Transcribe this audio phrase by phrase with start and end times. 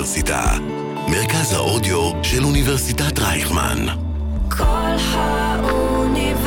[0.00, 0.58] האוניברסיטה,
[1.08, 3.86] מרכז האודיו של אוניברסיטת רייכמן.
[4.48, 6.42] כל האוניברסיטה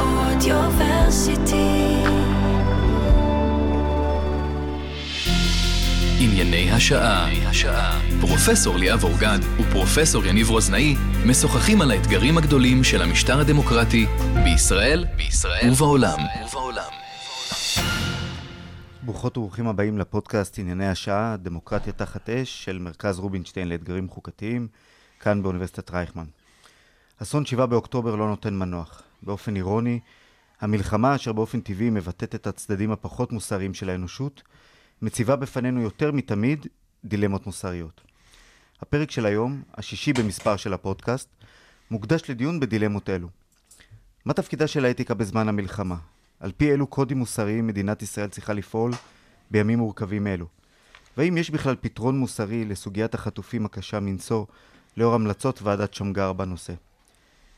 [0.00, 1.76] אודיוורסיטי.
[6.20, 7.28] ענייני השעה.
[8.20, 10.94] פרופסור ליאב אורגד ופרופסור יניב רוזנאי
[11.26, 14.06] משוחחים על האתגרים הגדולים של המשטר הדמוקרטי
[14.44, 16.18] בישראל, בישראל ובעולם.
[19.10, 24.68] ברוכות וברוכים הבאים לפודקאסט ענייני השעה, דמוקרטיה תחת אש של מרכז רובינשטיין לאתגרים חוקתיים,
[25.20, 26.24] כאן באוניברסיטת רייכמן.
[27.22, 29.02] אסון 7 באוקטובר לא נותן מנוח.
[29.22, 30.00] באופן אירוני,
[30.60, 34.42] המלחמה אשר באופן טבעי מבטאת את הצדדים הפחות מוסריים של האנושות,
[35.02, 36.66] מציבה בפנינו יותר מתמיד
[37.04, 38.00] דילמות מוסריות.
[38.82, 41.28] הפרק של היום, השישי במספר של הפודקאסט,
[41.90, 43.28] מוקדש לדיון בדילמות אלו.
[44.24, 45.96] מה תפקידה של האתיקה בזמן המלחמה?
[46.40, 48.92] על פי אילו קודים מוסריים מדינת ישראל צריכה לפעול
[49.50, 50.46] בימים מורכבים אלו?
[51.16, 54.46] והאם יש בכלל פתרון מוסרי לסוגיית החטופים הקשה מנשוא
[54.96, 56.72] לאור המלצות ועדת שמגר בנושא?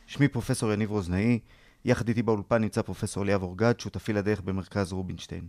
[0.07, 1.39] שמי פרופסור יניב רוזנאי,
[1.85, 5.47] יחד איתי באולפן נמצא פרופסור ליאב אורגד, שותפי לדרך במרכז רובינשטיין.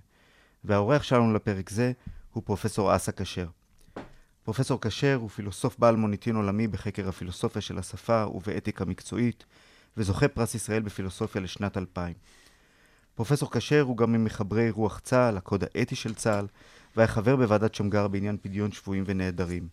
[0.65, 1.93] והאורח שלנו לפרק זה
[2.33, 3.47] הוא פרופסור אסא כשר.
[4.45, 9.45] פרופסור כשר הוא פילוסוף בעל מוניטין עולמי בחקר הפילוסופיה של השפה ובאתיקה מקצועית,
[9.97, 12.15] וזוכה פרס ישראל בפילוסופיה לשנת 2000.
[13.15, 16.47] פרופסור כשר הוא גם ממחברי רוח צה"ל, הקוד האתי של צה"ל,
[16.97, 19.69] והיה חבר בוועדת שמגר בעניין פדיון שבויים ונעדרים.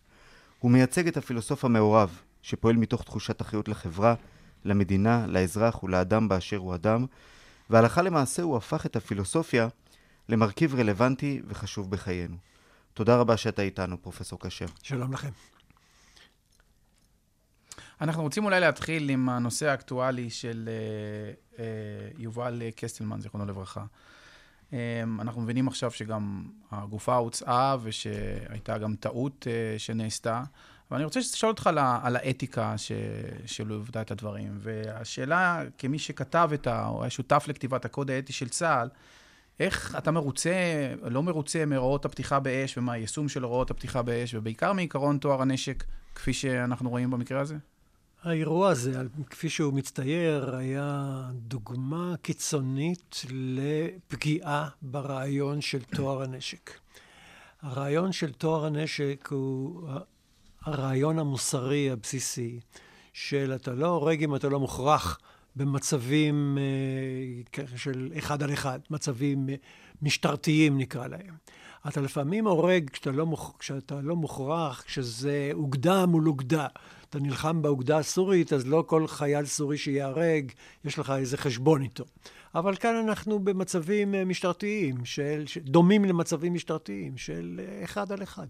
[0.58, 4.14] הוא מייצג את הפילוסוף המעורב, שפועל מתוך תחושת אחריות לחברה,
[4.64, 7.06] למדינה, לאזרח ולאדם באשר הוא אדם,
[7.70, 9.68] והלכה למעשה הוא הפך את הפילוסופיה
[10.28, 12.36] למרכיב רלוונטי וחשוב בחיינו.
[12.94, 14.66] תודה רבה שאתה איתנו, פרופסור כשר.
[14.82, 15.30] שלום לכם.
[18.02, 23.84] אנחנו רוצים אולי להתחיל עם הנושא האקטואלי של אה, אה, יובל קסטלמן, זיכרונו לברכה.
[24.72, 30.42] אה, אנחנו מבינים עכשיו שגם הגופה הוצאה ושהייתה גם טעות אה, שנעשתה.
[30.90, 32.92] ואני רוצה לשאול אותך על, על האתיקה ש,
[33.46, 34.58] שלוותה את הדברים.
[34.58, 36.86] והשאלה, כמי שכתב את ה...
[36.88, 38.88] או היה שותף לכתיבת הקוד האתי של צה"ל,
[39.60, 40.54] איך אתה מרוצה,
[41.02, 45.84] לא מרוצה מהוראות הפתיחה באש ומה היישום של הוראות הפתיחה באש, ובעיקר מעיקרון טוהר הנשק,
[46.14, 47.56] כפי שאנחנו רואים במקרה הזה?
[48.22, 56.70] האירוע הזה, כפי שהוא מצטייר, היה דוגמה קיצונית לפגיעה ברעיון של טוהר הנשק.
[57.62, 59.88] הרעיון של טוהר הנשק הוא
[60.62, 62.60] הרעיון המוסרי הבסיסי
[63.12, 65.18] של אתה לא הורג אם אתה לא מוכרח
[65.56, 69.54] במצבים אה, של אחד על אחד, מצבים אה,
[70.02, 71.34] משטרתיים נקרא להם.
[71.88, 73.26] אתה לפעמים הורג כשאתה לא,
[74.02, 76.66] לא מוכרח, כשזה אוגדה מול אוגדה.
[77.12, 80.52] אתה נלחם באוגדה הסורית, אז לא כל חייל סורי שייהרג,
[80.84, 82.04] יש לך איזה חשבון איתו.
[82.54, 88.46] אבל כאן אנחנו במצבים אה, משטרתיים, של, דומים למצבים משטרתיים, של אחד על אחד.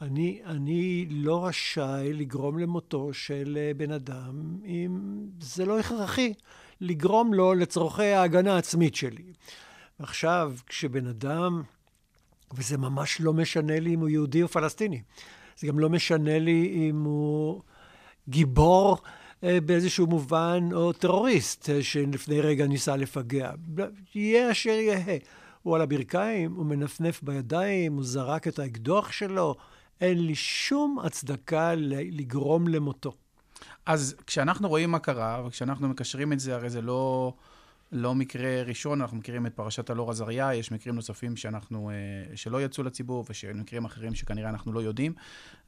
[0.00, 5.00] אני, אני לא רשאי לגרום למותו של אה, בן אדם אם
[5.40, 6.32] זה לא הכרחי
[6.80, 9.32] לגרום לו לצורכי ההגנה העצמית שלי.
[9.98, 11.62] עכשיו, כשבן אדם,
[12.54, 15.02] וזה ממש לא משנה לי אם הוא יהודי או פלסטיני,
[15.58, 17.62] זה גם לא משנה לי אם הוא
[18.30, 18.98] גיבור
[19.44, 23.52] אה, באיזשהו מובן, או טרוריסט אה, שלפני רגע ניסה לפגע.
[24.14, 25.18] יהיה אשר יהא.
[25.62, 29.54] הוא על הברכיים, הוא מנפנף בידיים, הוא זרק את האקדוח שלו,
[30.00, 33.12] אין לי שום הצדקה לגרום למותו.
[33.86, 37.32] אז כשאנחנו רואים מה קרה, וכשאנחנו מקשרים את זה, הרי זה לא,
[37.92, 42.62] לא מקרה ראשון, אנחנו מכירים את פרשת אלאור עזריה, יש מקרים נוספים שאנחנו, אה, שלא
[42.62, 43.24] יצאו לציבור,
[43.54, 45.12] ומקרים אחרים שכנראה אנחנו לא יודעים.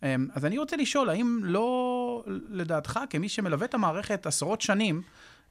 [0.02, 5.02] אמ, אז אני רוצה לשאול, האם לא, לדעתך, כמי שמלווה את המערכת עשרות שנים,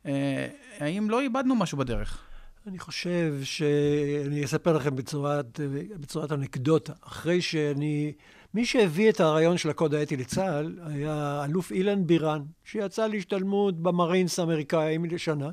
[0.05, 0.47] אה,
[0.79, 2.23] האם לא איבדנו משהו בדרך?
[2.67, 5.59] אני חושב שאני אספר לכם בצורת,
[5.99, 6.93] בצורת אנקדוטה.
[7.01, 8.13] אחרי שאני...
[8.53, 14.39] מי שהביא את הרעיון של הקוד האתי לצה"ל היה אלוף אילן בירן, שיצא להשתלמות במרינס
[14.39, 15.49] האמריקאים לשנה,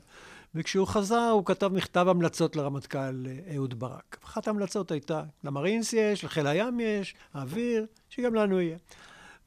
[0.59, 4.19] וכשהוא חזר הוא כתב מכתב המלצות לרמטכ"ל אהוד ברק.
[4.25, 8.77] אחת ההמלצות הייתה, למרינס יש, לחיל הים יש, האוויר, שגם לנו יהיה.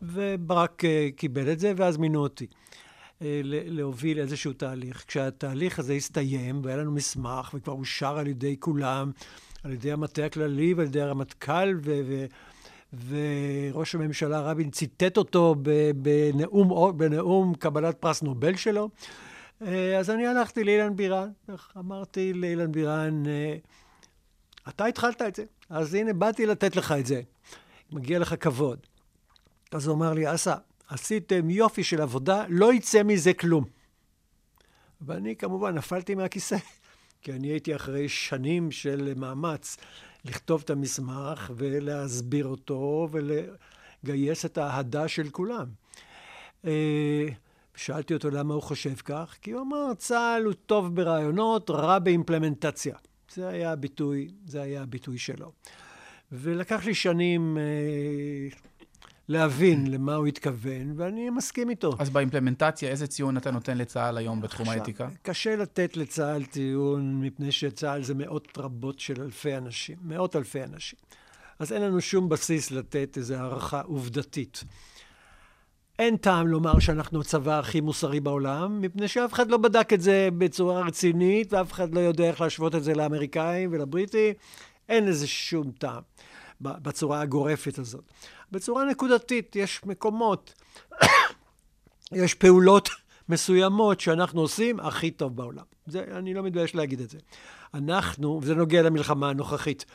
[0.02, 2.48] וברק אה, קיבל את זה, ואז מינו אותי.
[3.22, 5.04] אה, להוביל איזשהו תהליך.
[5.08, 9.12] כשהתהליך הזה הסתיים, והיה לנו מסמך, וכבר אושר על ידי כולם,
[9.64, 12.26] על ידי המטה הכללי ועל ידי הרמטכ"ל, ו-
[13.08, 15.56] וראש הממשלה רבין ציטט אותו
[15.96, 18.90] בנאום, בנאום קבלת פרס נובל שלו.
[19.62, 21.30] אה, אז אני הלכתי לאילן בירן,
[21.78, 23.56] אמרתי לאילן בירן, אה,
[24.70, 27.22] אתה התחלת את זה, אז הנה, באתי לתת לך את זה.
[27.92, 28.80] מגיע לך כבוד.
[29.72, 30.56] אז הוא אמר לי, אסא,
[30.88, 33.64] עשיתם יופי של עבודה, לא יצא מזה כלום.
[35.02, 36.58] ואני כמובן נפלתי מהכיסא,
[37.22, 39.78] כי אני הייתי אחרי שנים של מאמץ
[40.26, 43.10] לכתוב את המסמך ולהסביר אותו,
[44.06, 45.68] גייס את האהדה של כולם.
[47.82, 52.00] אה, שאלתי אותו למה הוא חושב כך, כי הוא אמר, צה"ל הוא טוב ברעיונות, רע
[52.00, 52.96] באימפלמנטציה.
[53.34, 55.52] זה היה הביטוי, זה היה הביטוי שלו.
[56.32, 57.64] ולקח לי שנים אה,
[59.28, 61.96] להבין למה הוא התכוון, ואני מסכים איתו.
[62.00, 65.08] אז באימפלמנטציה, איזה ציון אתה נותן לצה"ל היום בתחום עכשיו, האתיקה?
[65.22, 71.00] קשה לתת לצה"ל ציון, מפני שצה"ל זה מאות רבות של אלפי אנשים, מאות אלפי אנשים.
[71.60, 74.64] אז אין לנו שום בסיס לתת איזו הערכה עובדתית.
[76.02, 80.30] אין טעם לומר שאנחנו הצבא הכי מוסרי בעולם, מפני שאף אחד לא בדק את זה
[80.38, 84.34] בצורה רצינית, ואף אחד לא יודע איך להשוות את זה לאמריקאים ולבריטים.
[84.90, 86.02] אין לזה שום טעם
[86.62, 88.04] בצורה הגורפת הזאת.
[88.52, 90.54] בצורה נקודתית, יש מקומות,
[92.24, 92.90] יש פעולות
[93.30, 95.64] מסוימות שאנחנו עושים הכי טוב בעולם.
[95.88, 97.18] זה, אני לא מתבייש להגיד את זה.
[97.74, 99.86] אנחנו, וזה נוגע למלחמה הנוכחית,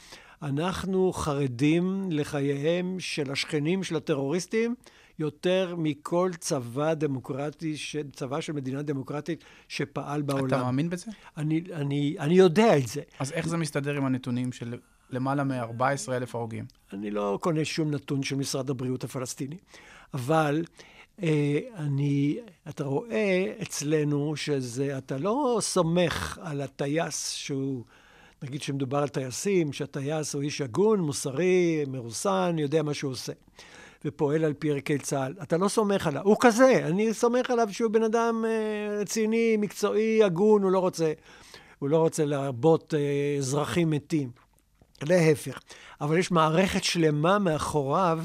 [0.42, 4.74] אנחנו חרדים לחייהם של השכנים של הטרוריסטים
[5.18, 7.74] יותר מכל צבא דמוקרטי,
[8.12, 10.46] צבא של מדינה דמוקרטית שפעל בעולם.
[10.46, 11.10] אתה מאמין בזה?
[11.36, 13.02] אני, אני, אני יודע את זה.
[13.18, 14.78] אז איך זה מסתדר עם הנתונים של
[15.10, 16.64] למעלה מ-14 אלף הרוגים?
[16.92, 19.56] אני לא קונה שום נתון של משרד הבריאות הפלסטיני,
[20.14, 20.64] אבל
[21.22, 27.84] אה, אני, אתה רואה אצלנו שזה, אתה לא סומך על הטייס שהוא...
[28.42, 33.32] נגיד שמדובר על טייסים, שהטייס הוא איש הגון, מוסרי, מרוסן, יודע מה שהוא עושה.
[34.06, 35.34] ופועל על פי ערכי צה"ל.
[35.42, 36.22] אתה לא סומך עליו.
[36.24, 41.12] הוא כזה, אני סומך עליו שהוא בן אדם אה, רציני, מקצועי, הגון, הוא לא רוצה,
[41.78, 44.46] הוא לא רוצה להרבות אה, אזרחים מתים.
[45.02, 45.60] להפך.
[46.00, 48.18] אבל יש מערכת שלמה מאחוריו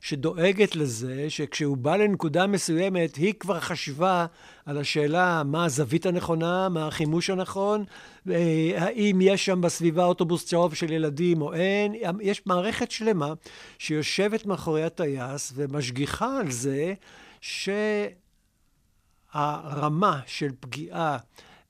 [0.00, 4.26] שדואגת לזה שכשהוא בא לנקודה מסוימת, היא כבר חשבה
[4.70, 7.84] על השאלה מה הזווית הנכונה, מה החימוש הנכון,
[8.30, 11.94] אה, האם יש שם בסביבה אוטובוס צהוב של ילדים או אין.
[12.20, 13.32] יש מערכת שלמה
[13.78, 16.94] שיושבת מאחורי הטייס ומשגיחה על זה
[19.30, 21.18] שהרמה של פגיעה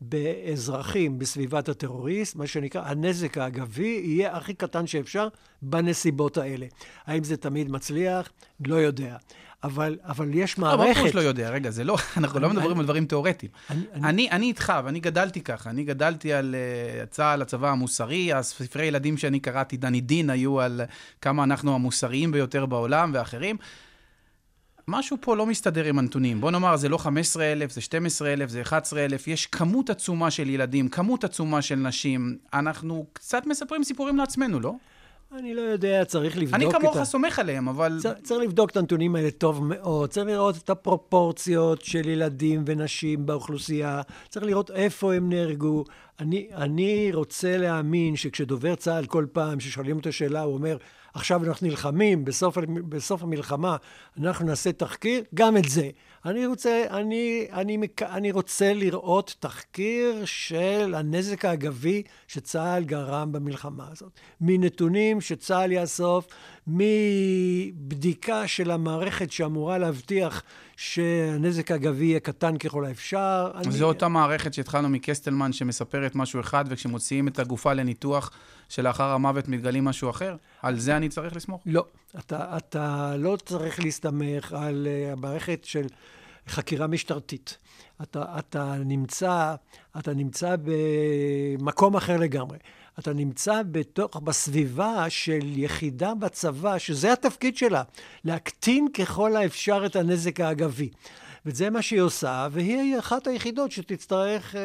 [0.00, 5.29] באזרחים בסביבת הטרוריסט, מה שנקרא הנזק האגבי, יהיה הכי קטן שאפשר
[5.62, 6.67] בנסיבות האלה.
[7.06, 8.31] האם זה תמיד מצליח?
[8.67, 9.17] לא יודע.
[9.64, 10.88] אבל, אבל יש מערכת...
[10.88, 13.52] לא, ברור שלא יודע, רגע, זה לא, אנחנו לא מדברים על דברים תיאורטיים.
[13.94, 19.16] אני, אני איתך, ואני גדלתי ככה, אני גדלתי על uh, צה"ל, הצבא המוסרי, הספרי ילדים
[19.16, 20.80] שאני קראתי, דני דין, היו על
[21.20, 23.56] כמה אנחנו המוסריים ביותר בעולם ואחרים.
[24.88, 26.40] משהו פה לא מסתדר עם הנתונים.
[26.40, 31.24] בוא נאמר, זה לא 15,000, זה 12,000, זה 11,000, יש כמות עצומה של ילדים, כמות
[31.24, 32.38] עצומה של נשים.
[32.54, 34.74] אנחנו קצת מספרים סיפורים לעצמנו, לא?
[35.38, 36.77] אני לא יודע, צריך לבדוק אני את ה...
[36.77, 37.99] אני כמוך סומך עליהם, אבל...
[38.03, 40.11] צריך, צריך לבדוק את הנתונים האלה טוב מאוד.
[40.11, 44.03] צריך לראות את הפרופורציות של ילדים ונשים באוכלוסייה.
[44.29, 45.85] צריך לראות איפה הם נהרגו.
[46.21, 50.77] אני, אני רוצה להאמין שכשדובר צה"ל כל פעם ששואלים אותו שאלה, הוא אומר,
[51.15, 53.77] עכשיו אנחנו נלחמים, בסוף, בסוף המלחמה
[54.19, 55.91] אנחנו נעשה תחקיר, גם את זה.
[56.25, 64.12] אני רוצה, אני, אני, אני רוצה לראות תחקיר של הנזק האגבי שצה"ל גרם במלחמה הזאת.
[64.40, 66.26] מנתונים שצה"ל יאסוף,
[66.67, 70.43] מבדיקה של המערכת שאמורה להבטיח
[70.82, 73.50] שהנזק האגבי יהיה קטן ככל האפשר.
[73.55, 73.73] אני...
[73.73, 78.31] זו אותה מערכת שהתחלנו מקסטלמן, שמספרת משהו אחד, וכשמוציאים את הגופה לניתוח,
[78.69, 80.37] שלאחר המוות מתגלים משהו אחר?
[80.63, 81.63] על זה אני צריך לסמוך?
[81.67, 81.84] לא.
[82.19, 85.87] אתה, אתה לא צריך להסתמך על uh, המערכת של
[86.49, 87.58] חקירה משטרתית.
[88.03, 89.55] אתה, אתה, נמצא,
[89.99, 92.58] אתה נמצא במקום אחר לגמרי.
[92.99, 97.82] אתה נמצא בתוך, בסביבה של יחידה בצבא, שזה התפקיד שלה,
[98.25, 100.89] להקטין ככל האפשר את הנזק האגבי.
[101.47, 104.61] וזה מה שהיא עושה, והיא אחת היחידות שתצטרך, אה,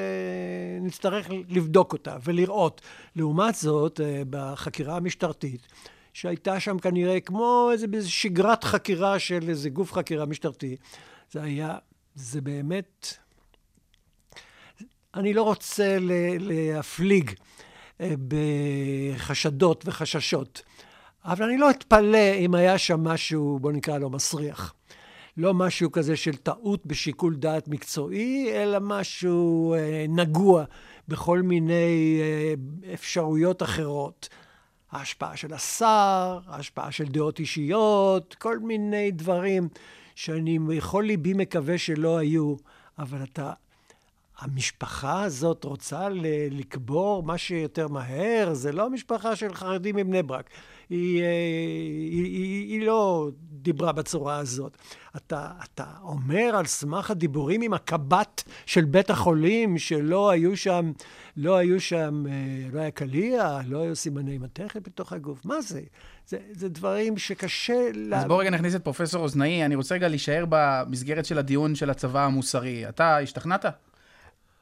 [0.82, 2.82] נצטרך לבדוק אותה ולראות.
[3.16, 5.68] לעומת זאת, אה, בחקירה המשטרתית,
[6.14, 10.76] שהייתה שם כנראה כמו איזה שגרת חקירה של איזה גוף חקירה משטרתי,
[11.32, 11.78] זה היה,
[12.16, 13.18] זה באמת...
[15.16, 15.98] אני לא רוצה
[16.40, 17.32] להפליג
[18.00, 20.62] בחשדות וחששות,
[21.26, 24.74] אבל אני לא אתפלא אם היה שם משהו, בוא נקרא לו מסריח.
[25.38, 30.64] לא משהו כזה של טעות בשיקול דעת מקצועי, אלא משהו אה, נגוע
[31.08, 32.54] בכל מיני אה,
[32.94, 34.30] אפשרויות אחרות.
[34.92, 39.68] ההשפעה של השר, ההשפעה של דעות אישיות, כל מיני דברים
[40.16, 42.56] שאני בכל ליבי מקווה שלא היו,
[43.00, 43.54] אבל אתה,
[44.40, 46.08] המשפחה הזאת רוצה
[46.52, 50.50] לקבור מה שיותר מהר, זה לא משפחה של חרדים מבני ברק.
[50.90, 51.28] היא, אה,
[52.12, 54.78] היא, היא, היא לא דיברה בצורה הזאת.
[55.16, 60.92] אתה, אתה אומר על סמך הדיבורים עם הקב"ט של בית החולים, שלא היו שם,
[61.38, 62.34] לא היו שם, אה,
[62.74, 65.46] לא היה קליע, לא היו סימני מתכת בתוך הגוף.
[65.46, 65.82] מה זה?
[66.28, 67.74] זה, זה דברים שקשה...
[67.74, 68.28] אז לה...
[68.28, 69.66] בואו רגע נכניס את פרופסור אוזנאי.
[69.66, 72.90] אני רוצה רגע להישאר במסגרת של הדיון של הצבא המוסרי.
[72.90, 73.66] אתה השתכנעת?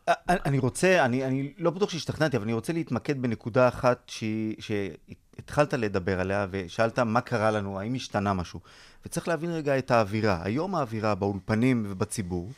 [0.07, 4.11] אני רוצה, אני, אני לא בטוח שהשתכנעתי, אבל אני רוצה להתמקד בנקודה אחת
[4.59, 8.59] שהתחלת לדבר עליה ושאלת מה קרה לנו, האם השתנה משהו.
[9.05, 10.39] וצריך להבין רגע את האווירה.
[10.43, 12.51] היום האווירה באולפנים ובציבור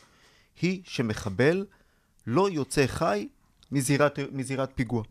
[0.61, 1.65] היא שמחבל
[2.27, 3.27] לא יוצא חי
[3.71, 5.03] מזירת, מזירת פיגוע.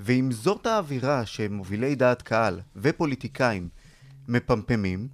[0.00, 3.68] ואם זאת האווירה שמובילי דעת קהל ופוליטיקאים
[4.28, 5.08] מפמפמים,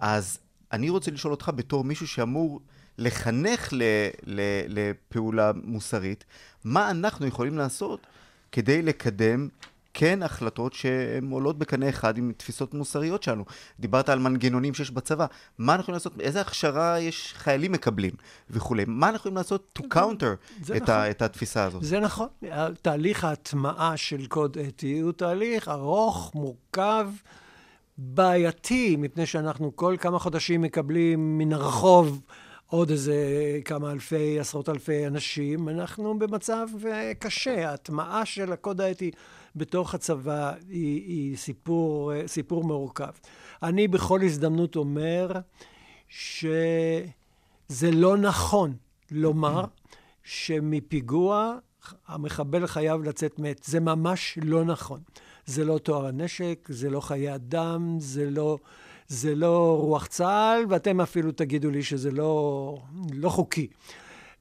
[0.00, 0.38] אז
[0.72, 2.60] אני רוצה לשאול אותך בתור מישהו שאמור
[3.02, 3.82] לחנך ל,
[4.26, 6.24] ל, לפעולה מוסרית,
[6.64, 8.06] מה אנחנו יכולים לעשות
[8.52, 9.48] כדי לקדם
[9.94, 13.44] כן החלטות שהן עולות בקנה אחד עם תפיסות מוסריות שלנו.
[13.80, 15.26] דיברת על מנגנונים שיש בצבא,
[15.58, 18.12] מה אנחנו יכולים לעשות, איזה הכשרה יש חיילים מקבלים
[18.50, 20.94] וכולי, מה אנחנו יכולים לעשות to counter את, נכון.
[20.94, 21.84] ה, את התפיסה הזאת.
[21.84, 22.28] זה נכון,
[22.82, 27.08] תהליך ההטמעה של קוד אתי הוא תהליך ארוך, מורכב.
[27.98, 32.20] בעייתי, מפני שאנחנו כל כמה חודשים מקבלים מן הרחוב
[32.72, 33.14] עוד איזה
[33.64, 37.70] כמה אלפי, עשרות אלפי אנשים, אנחנו במצב אה, קשה.
[37.70, 39.10] ההטמעה של הקוד האתי
[39.56, 43.10] בתוך הצבא היא, היא סיפור, אה, סיפור מורכב.
[43.62, 45.32] אני בכל הזדמנות אומר
[46.08, 47.10] שזה
[47.92, 48.74] לא נכון
[49.10, 49.64] לומר
[50.24, 51.56] שמפיגוע
[52.06, 53.62] המחבל חייב לצאת מת.
[53.64, 55.00] זה ממש לא נכון.
[55.46, 58.58] זה לא טוהר הנשק, זה לא חיי אדם, זה לא...
[59.08, 62.78] זה לא רוח צה"ל, ואתם אפילו תגידו לי שזה לא,
[63.12, 63.66] לא חוקי.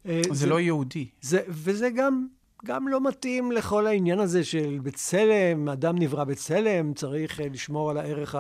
[0.06, 1.08] אה, זה, זה לא יהודי.
[1.22, 2.28] זה, וזה גם,
[2.66, 7.98] גם לא מתאים לכל העניין הזה של בצלם, אדם נברא בצלם, צריך אה, לשמור על
[7.98, 8.36] הערך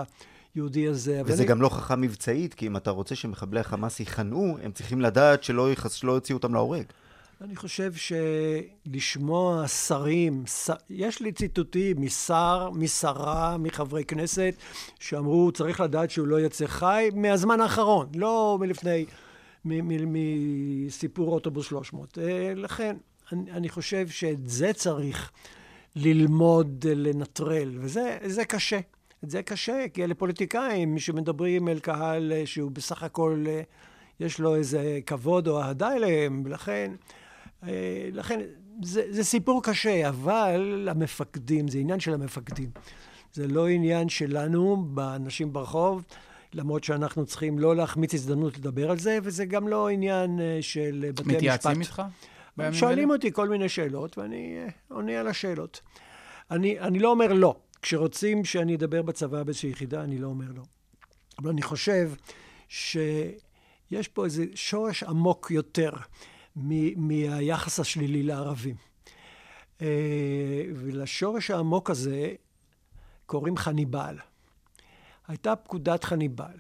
[0.56, 1.22] היהודי הזה.
[1.26, 1.50] וזה אני...
[1.50, 5.72] גם לא חכם מבצעית, כי אם אתה רוצה שמחבלי החמאס ייכנעו, הם צריכים לדעת שלא,
[5.72, 6.86] יחס, שלא יוציאו אותם להורג.
[7.42, 10.70] אני חושב שלשמוע שרים, ש...
[10.90, 14.54] יש לי ציטוטים משר, משרה, מחברי כנסת,
[15.00, 19.06] שאמרו, צריך לדעת שהוא לא יצא חי, מהזמן האחרון, לא מלפני,
[19.66, 22.18] מסיפור אוטובוס 300.
[22.18, 22.98] אה, לכן,
[23.32, 25.32] אני, אני חושב שאת זה צריך
[25.96, 28.80] ללמוד לנטרל, וזה קשה.
[29.22, 33.62] זה קשה, כי אלה פוליטיקאים שמדברים אל קהל שהוא בסך הכל, אה,
[34.20, 36.92] יש לו איזה כבוד או אהדה אליהם, ולכן...
[37.64, 38.40] אה, לכן,
[38.84, 42.70] זה, זה סיפור קשה, אבל המפקדים, זה עניין של המפקדים.
[43.34, 46.04] זה לא עניין שלנו, באנשים ברחוב,
[46.54, 51.06] למרות שאנחנו צריכים לא להחמיץ הזדמנות לדבר על זה, וזה גם לא עניין אה, של
[51.10, 51.36] בתי המשפט.
[51.36, 52.02] מתייעצים איתך?
[52.72, 55.82] שואלים אותי כל מיני שאלות, ואני אה, עונה על השאלות.
[56.52, 57.56] אני, אני לא אומר לא.
[57.82, 60.64] כשרוצים שאני אדבר בצבא באיזושהי יחידה, אני לא אומר לא.
[61.40, 62.12] אבל אני חושב
[62.70, 65.92] שיש פה איזה שורש עמוק יותר.
[66.56, 68.76] מהיחס השלילי לערבים.
[69.82, 72.34] אה, ולשורש העמוק הזה
[73.26, 74.18] קוראים חניבל.
[75.28, 76.58] הייתה פקודת חניבל.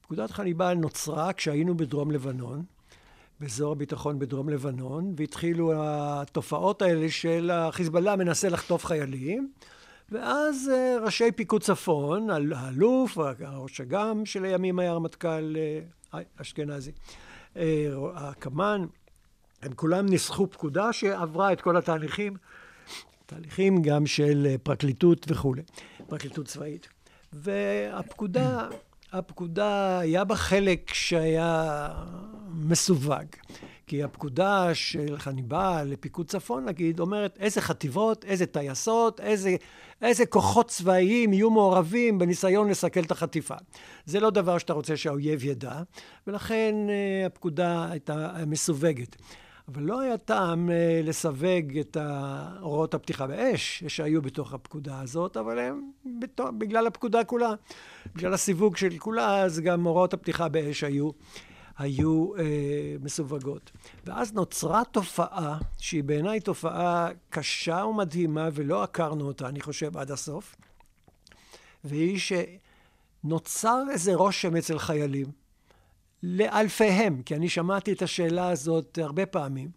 [0.00, 2.64] פקודת חניבל נוצרה כשהיינו בדרום לבנון,
[3.40, 9.52] באזור הביטחון בדרום לבנון, והתחילו התופעות האלה של החיזבאללה מנסה לחטוף חיילים,
[10.08, 16.92] ואז אה, ראשי פיקוד צפון, האלוף, ראש אג"ם שלימים היה הרמטכ"ל אה, אשכנזי,
[18.14, 18.86] הקמ"ן,
[19.62, 22.36] הם כולם ניסחו פקודה שעברה את כל התהליכים,
[23.26, 25.62] תהליכים גם של אה, פרקליטות וכולי,
[26.08, 26.88] פרקליטות צבאית.
[27.32, 28.68] והפקודה,
[29.12, 31.88] הפקודה היה בה חלק שהיה
[32.48, 33.26] מסווג.
[33.86, 39.56] כי הפקודה של חניבל לפיקוד צפון, נגיד, אומרת איזה חטיבות, איזה טייסות, איזה,
[40.02, 43.54] איזה כוחות צבאיים יהיו מעורבים בניסיון לסכל את החטיפה.
[44.06, 45.82] זה לא דבר שאתה רוצה שהאויב ידע,
[46.26, 49.16] ולכן uh, הפקודה הייתה מסווגת.
[49.68, 51.96] אבל לא היה טעם אה, לסווג את
[52.60, 57.54] הוראות הפתיחה באש שהיו בתוך הפקודה הזאת, אבל הם, בתוך, בגלל הפקודה כולה,
[58.14, 61.10] בגלל הסיווג של כולה, אז גם הוראות הפתיחה באש היו,
[61.78, 63.70] היו אה, מסווגות.
[64.04, 70.56] ואז נוצרה תופעה, שהיא בעיניי תופעה קשה ומדהימה, ולא עקרנו אותה, אני חושב, עד הסוף,
[71.84, 72.18] והיא
[73.24, 75.45] שנוצר איזה רושם אצל חיילים,
[76.26, 79.70] לאלפיהם, כי אני שמעתי את השאלה הזאת הרבה פעמים.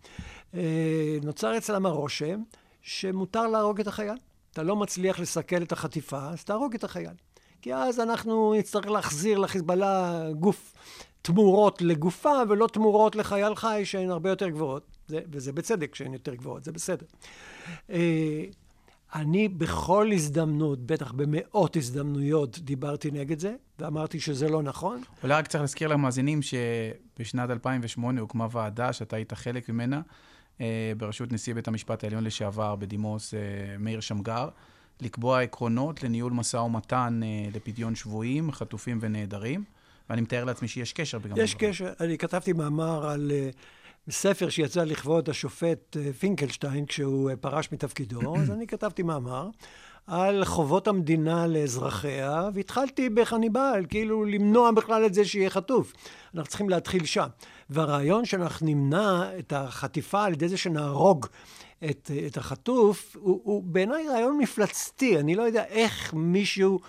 [0.54, 2.42] אה, נוצר אצלם הרושם
[2.82, 4.18] שמותר להרוג את החייל.
[4.52, 7.14] אתה לא מצליח לסכל את החטיפה, אז תהרוג את החייל.
[7.62, 10.74] כי אז אנחנו נצטרך להחזיר לחיזבאללה גוף,
[11.22, 14.84] תמורות לגופה ולא תמורות לחייל חי שהן הרבה יותר גבוהות.
[15.08, 17.06] זה, וזה בצדק שהן יותר גבוהות, זה בסדר.
[19.16, 25.02] אה, אני בכל הזדמנות, בטח במאות הזדמנויות, דיברתי נגד זה, ואמרתי שזה לא נכון.
[25.24, 30.02] אולי רק צריך להזכיר למאזינים שבשנת 2008 הוקמה ועדה שאתה היית חלק ממנה,
[30.62, 33.40] אה, בראשות נשיא בית המשפט העליון לשעבר בדימוס אה,
[33.80, 34.50] מאיר שמגר,
[35.02, 39.64] לקבוע עקרונות לניהול משא ומתן אה, לפדיון שבויים, חטופים ונעדרים.
[40.10, 41.94] ואני מתאר לעצמי שיש קשר בגם יש קשר.
[42.00, 43.56] אני כתבתי מאמר על uh,
[44.12, 49.50] ספר שיצא לכבוד השופט uh, פינקלשטיין כשהוא uh, פרש מתפקידו, אז אני כתבתי מאמר
[50.08, 55.94] על חובות המדינה לאזרחיה, והתחלתי בחניבל, כאילו למנוע בכלל את זה שיהיה חטוף.
[56.36, 57.28] אנחנו צריכים להתחיל שם.
[57.70, 61.26] והרעיון שאנחנו נמנע את החטיפה על ידי זה שנהרוג
[61.90, 65.20] את, את החטוף, הוא, הוא בעיניי רעיון מפלצתי.
[65.20, 66.80] אני לא יודע איך מישהו...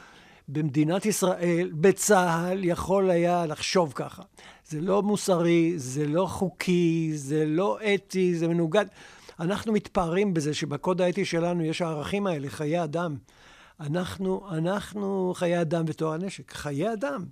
[0.53, 4.23] במדינת ישראל, בצה"ל, יכול היה לחשוב ככה.
[4.71, 8.85] זה לא מוסרי, זה לא חוקי, זה לא אתי, זה מנוגד.
[9.41, 13.17] אנחנו מתפארים בזה שבקוד האתי שלנו יש הערכים האלה, חיי אדם.
[13.81, 17.25] אנחנו, אנחנו חיי אדם וטוהר הנשק, חיי אדם.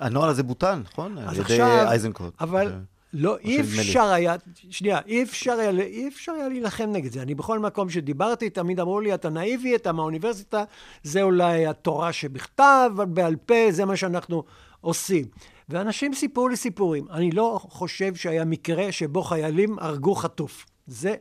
[0.00, 1.18] הנוהל הזה בוטל, נכון?
[1.18, 2.34] אז עכשיו, אייזנקוט.
[2.40, 2.72] אבל
[3.12, 4.34] לא, אי אפשר היה,
[4.70, 7.22] שנייה, אי אפשר היה, אי אפשר היה להילחם נגד זה.
[7.22, 10.64] אני בכל מקום שדיברתי, תמיד אמרו לי, אתה נאיבי, אתה מהאוניברסיטה,
[11.02, 14.44] זה אולי התורה שבכתב, בעל פה, זה מה שאנחנו
[14.80, 15.24] עושים.
[15.68, 17.06] ואנשים סיפרו לי סיפורים.
[17.10, 20.66] אני לא חושב שהיה מקרה שבו חיילים הרגו חטוף.
[20.86, 21.14] זה,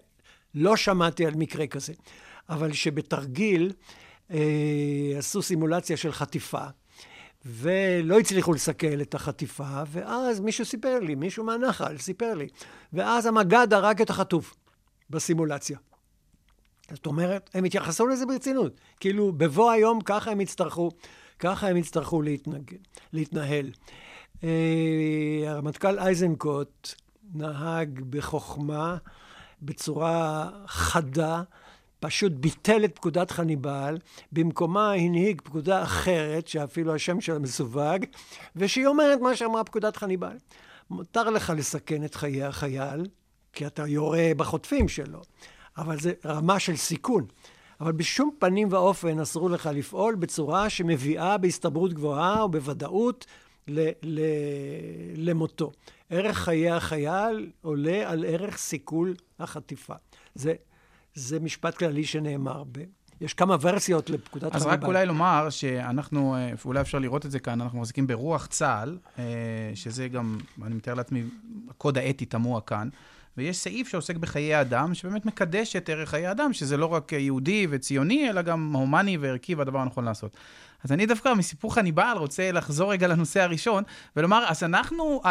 [0.56, 1.94] לא שמעתי על מקרה כזה.
[2.50, 3.72] אבל שבתרגיל
[4.32, 4.38] אה,
[5.18, 6.66] עשו סימולציה של חטיפה.
[7.46, 12.48] ולא הצליחו לסכל את החטיפה, ואז מישהו סיפר לי, מישהו מהנחל סיפר לי,
[12.94, 14.56] ואז המג"ד הרג את החטוף
[15.10, 15.78] בסימולציה.
[16.92, 18.82] זאת אומרת, הם התייחסו לזה ברצינות.
[19.00, 20.92] כאילו, בבוא היום ככה הם יצטרכו,
[21.40, 22.76] ככה הם יצטרכו להתנג...
[23.14, 23.72] להתנהל.
[24.44, 26.94] אה, הרמטכ"ל איזנקוט
[27.34, 28.98] נהג בחוכמה,
[29.62, 31.44] בצורה חדה,
[32.00, 33.98] פשוט ביטל את פקודת חניבעל,
[34.32, 38.06] במקומה הנהיג פקודה אחרת, שאפילו השם שלה מסווג,
[38.56, 40.38] ושהיא אומרת מה שאמרה פקודת חניבעל.
[40.90, 43.06] מותר לך לסכן את חיי החייל,
[43.54, 45.22] כי אתה יורה בחוטפים שלו,
[45.78, 47.26] אבל זה רמה של סיכון.
[47.82, 52.50] אבל בשום פנים ואופן אסרו לך לפעול בצורה שמביאה בהסתברות גבוהה או
[53.68, 54.20] ל- ל-
[55.16, 55.72] למותו.
[56.10, 59.94] ערך חיי החייל עולה על ערך סיכול החטיפה.
[60.36, 60.54] זה
[61.16, 62.84] זה משפט כללי שנאמר ב...
[63.22, 64.72] יש כמה ורסיות לפקודת חניבעל.
[64.72, 68.46] אז רק אולי לומר שאנחנו, אה, אולי אפשר לראות את זה כאן, אנחנו מחזיקים ברוח
[68.46, 69.24] צה"ל, אה,
[69.76, 71.24] שזה גם, אני מתאר לעצמי,
[71.70, 72.90] הקוד האתי תמוה כאן.
[73.38, 77.68] ויש סעיף שעוסק בחיי אדם, שבאמת מקדש את ערך חיי אדם, שזה לא רק יהודי
[77.70, 80.38] וציוני, אלא גם הומני וערכי והדבר הנכון לעשות.
[80.86, 83.84] אז אני דווקא מסיפור חניבעל רוצה לחזור רגע לנושא הראשון,
[84.16, 85.22] ולומר, אז אנחנו,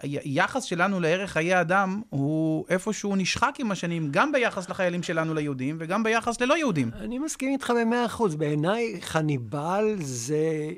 [0.00, 5.76] היחס שלנו לערך חיי אדם הוא איפשהו נשחק עם השנים, גם ביחס לחיילים שלנו ליהודים,
[5.80, 6.90] וגם ביחס ללא יהודים.
[7.00, 8.34] אני מסכים איתך במאה אחוז.
[8.34, 10.70] בעיניי חניבעל זה...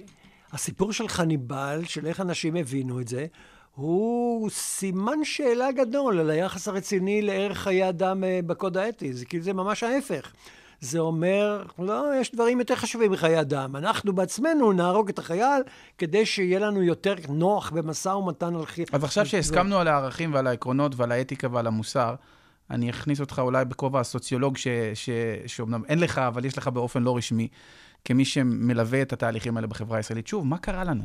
[0.52, 3.26] הסיפור של חניבעל, של איך אנשים הבינו את זה,
[3.74, 9.12] הוא סימן שאלה גדול על היחס הרציני לערך חיי אדם אה, בקוד האתי.
[9.12, 10.32] זה כאילו זה ממש ההפך.
[10.80, 13.76] זה אומר, לא, יש דברים יותר חשובים מחיי אדם.
[13.76, 15.62] אנחנו בעצמנו נהרוג את החייל
[15.98, 18.84] כדי שיהיה לנו יותר נוח במשא ומתן על חיי...
[18.92, 22.14] אז עכשיו שהסכמנו על הערכים ועל העקרונות ועל האתיקה ועל המוסר,
[22.70, 24.56] אני אכניס אותך אולי בכובע הסוציולוג,
[25.46, 27.48] שאומנם אין לך, אבל יש לך באופן לא רשמי,
[28.04, 30.26] כמי שמלווה את התהליכים האלה בחברה הישראלית.
[30.26, 31.04] שוב, מה קרה לנו?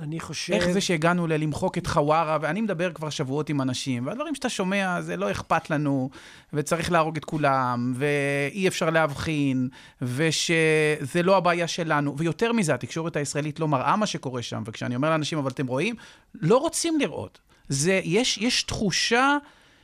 [0.00, 0.52] אני חושב...
[0.52, 5.00] איך זה שהגענו ללמחוק את חווארה, ואני מדבר כבר שבועות עם אנשים, והדברים שאתה שומע,
[5.00, 6.10] זה לא אכפת לנו,
[6.52, 9.68] וצריך להרוג את כולם, ואי אפשר להבחין,
[10.02, 12.14] ושזה לא הבעיה שלנו.
[12.18, 15.94] ויותר מזה, התקשורת הישראלית לא מראה מה שקורה שם, וכשאני אומר לאנשים, אבל אתם רואים,
[16.34, 17.38] לא רוצים לראות.
[17.68, 19.36] זה, יש, יש תחושה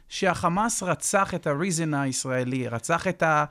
[0.09, 3.45] שהחמאס רצח את ה-reason הישראלי, רצח את, ה,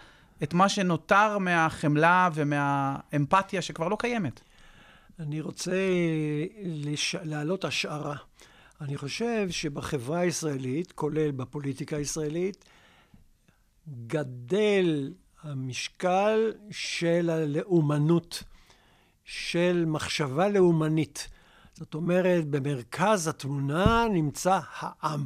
[0.43, 4.41] את מה שנותר מהחמלה ומהאמפתיה שכבר לא קיימת.
[5.19, 5.71] אני רוצה
[6.63, 7.15] לש...
[7.23, 8.15] להעלות השערה.
[8.81, 12.65] אני חושב שבחברה הישראלית, כולל בפוליטיקה הישראלית,
[14.07, 18.43] גדל המשקל של הלאומנות,
[19.23, 21.27] של מחשבה לאומנית.
[21.73, 25.25] זאת אומרת, במרכז התמונה נמצא העם,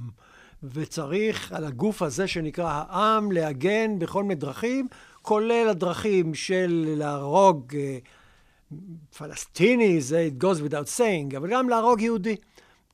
[0.63, 4.87] וצריך על הגוף הזה שנקרא העם להגן בכל מיני דרכים,
[5.21, 7.97] כולל הדרכים של להרוג אה,
[9.17, 12.35] פלסטיני, זה it goes without saying, אבל גם להרוג יהודי.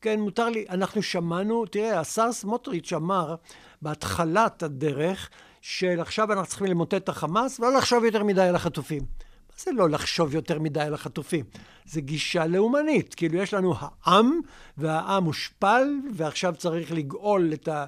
[0.01, 3.35] כן, מותר לי, אנחנו שמענו, תראה, השר סמוטריץ' אמר
[3.81, 5.29] בהתחלת הדרך,
[5.61, 9.01] של עכשיו אנחנו צריכים למוטט את החמאס ולא לחשוב יותר מדי על החטופים.
[9.01, 11.45] מה זה לא לחשוב יותר מדי על החטופים?
[11.85, 13.15] זה גישה לאומנית.
[13.15, 14.39] כאילו, יש לנו העם,
[14.77, 17.85] והעם מושפל, ועכשיו צריך לגאול את ה...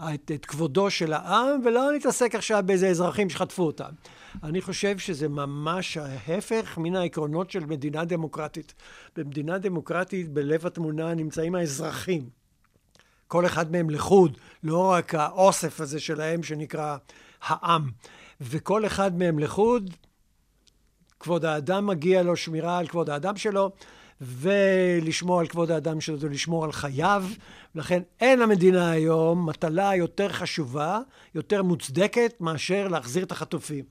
[0.00, 3.90] את, את כבודו של העם, ולא נתעסק עכשיו באיזה אזרחים שחטפו אותם.
[4.42, 8.74] אני חושב שזה ממש ההפך מן העקרונות של מדינה דמוקרטית.
[9.16, 12.28] במדינה דמוקרטית, בלב התמונה נמצאים האזרחים.
[13.28, 16.96] כל אחד מהם לחוד, לא רק האוסף הזה שלהם שנקרא
[17.42, 17.90] העם.
[18.40, 19.90] וכל אחד מהם לחוד,
[21.20, 23.70] כבוד האדם מגיע לו שמירה על כבוד האדם שלו,
[24.20, 27.24] ולשמור על כבוד האדם שלו זה לשמור על חייו.
[27.74, 31.00] לכן אין למדינה היום מטלה יותר חשובה,
[31.34, 33.84] יותר מוצדקת, מאשר להחזיר את החטופים.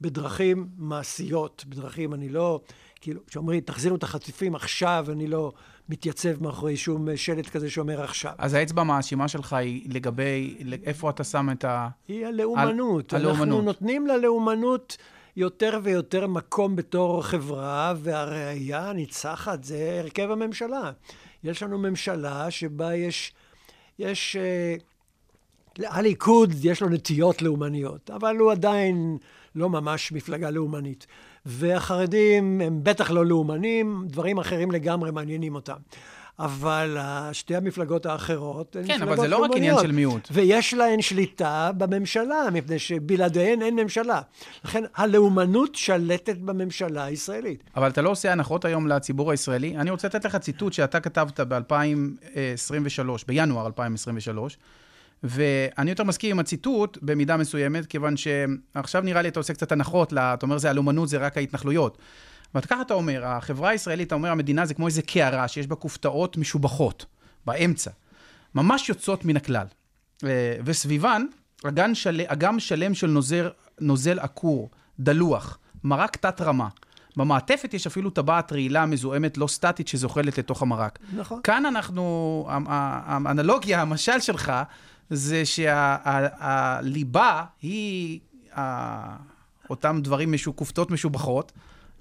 [0.00, 2.60] בדרכים מעשיות, בדרכים, אני לא,
[3.00, 5.52] כאילו, כשאומרים, תחזירו את החטופים עכשיו, אני לא
[5.88, 8.32] מתייצב מאחורי שום שלט כזה שאומר עכשיו.
[8.38, 11.88] אז האצבע המאשימה שלך היא לגבי, איפה אתה שם את ה...
[12.08, 13.12] היא הלאומנות.
[13.14, 13.20] על...
[13.20, 13.48] הלאומנות.
[13.48, 14.96] אנחנו נותנים ללאומנות
[15.36, 20.92] יותר ויותר מקום בתור חברה, והראייה הניצחת זה הרכב הממשלה.
[21.44, 23.32] יש לנו ממשלה שבה יש,
[23.98, 24.74] יש, אה,
[25.88, 29.18] הליכוד יש לו נטיות לאומניות, אבל הוא עדיין
[29.54, 31.06] לא ממש מפלגה לאומנית.
[31.46, 35.76] והחרדים הם בטח לא לאומנים, דברים אחרים לגמרי מעניינים אותם.
[36.42, 36.98] אבל
[37.32, 39.28] שתי המפלגות האחרות הן כן, מפלגות לאומניות.
[39.28, 40.28] כן, אבל זה לא רק עניין של מיעוט.
[40.30, 44.20] ויש להן שליטה בממשלה, מפני שבלעדיהן אין ממשלה.
[44.64, 47.62] לכן הלאומנות שלטת בממשלה הישראלית.
[47.76, 49.76] אבל אתה לא עושה הנחות היום לציבור הישראלי.
[49.76, 54.58] אני רוצה לתת לך ציטוט שאתה כתבת ב-2023, בינואר 2023.
[55.24, 60.12] ואני יותר מסכים עם הציטוט במידה מסוימת, כיוון שעכשיו נראה לי אתה עושה קצת הנחות,
[60.12, 61.98] לה, אתה אומר זה הלאומנות, זה רק ההתנחלויות.
[62.54, 66.36] וככה אתה אומר, החברה הישראלית, אתה אומר, המדינה זה כמו איזה קערה שיש בה כופתאות
[66.36, 67.06] משובחות,
[67.46, 67.90] באמצע,
[68.54, 69.66] ממש יוצאות מן הכלל.
[70.24, 71.22] אה, וסביבן,
[71.64, 72.22] אגן של...
[72.26, 76.68] אגם שלם של נוזר, נוזל עקור, דלוח, מרק תת-רמה.
[77.16, 80.98] במעטפת יש אפילו טבעת רעילה מזוהמת לא סטטית שזוחלת לתוך המרק.
[81.16, 81.40] נכון.
[81.42, 84.52] כאן אנחנו, האנלוגיה, המשל שלך,
[85.10, 88.20] זה שהליבה היא
[89.70, 91.52] אותם דברים, כופתות משובחות.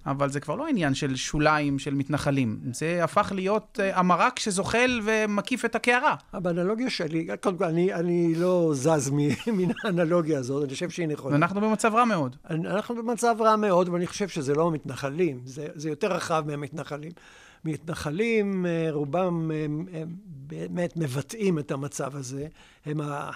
[0.06, 2.60] אבל זה כבר לא עניין של שוליים של מתנחלים.
[2.74, 6.16] זה הפך להיות uh, המרק שזוחל ומקיף את הקערה.
[6.34, 9.10] באנלוגיה שלי, קודם כל, אני, אני לא זז
[9.58, 11.36] מן האנלוגיה הזאת, אני חושב שהיא נכונה.
[11.36, 12.36] אנחנו במצב רע מאוד.
[12.50, 17.12] אנחנו במצב רע מאוד, ואני חושב שזה לא מתנחלים, זה, זה יותר רחב מהמתנחלים.
[17.66, 22.48] מתנחלים, אה, רובם הם, הם באמת מבטאים את המצב הזה.
[22.86, 23.32] הם ה...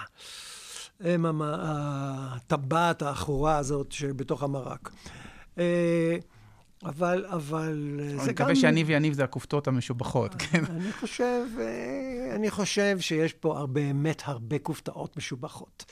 [1.00, 4.90] הם הטבעת העכורה הזאת שבתוך המרק.
[5.58, 6.16] אה,
[6.84, 8.20] אבל, אבל זה גם...
[8.20, 10.64] אני מקווה שיניב יניב זה הכופתות המשובחות, כן.
[10.70, 11.42] אני חושב,
[12.34, 15.84] אני חושב שיש פה באמת הרבה כופתאות משובחות.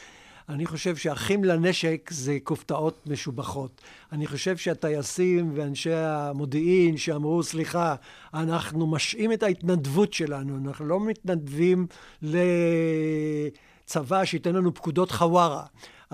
[0.48, 3.80] אני חושב שאחים לנשק זה כופתאות משובחות.
[4.12, 7.94] אני חושב שהטייסים ואנשי המודיעין שאמרו, סליחה,
[8.34, 11.86] אנחנו משעים את ההתנדבות שלנו, אנחנו לא מתנדבים
[12.22, 15.64] לצבא שייתן לנו פקודות חווארה.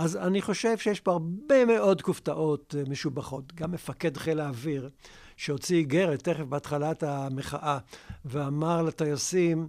[0.00, 3.54] אז אני חושב שיש פה הרבה מאוד כופתאות אה, משובחות.
[3.54, 4.90] גם מפקד חיל האוויר,
[5.36, 7.78] שהוציא איגרת תכף בהתחלת המחאה,
[8.24, 9.68] ואמר לטייסים,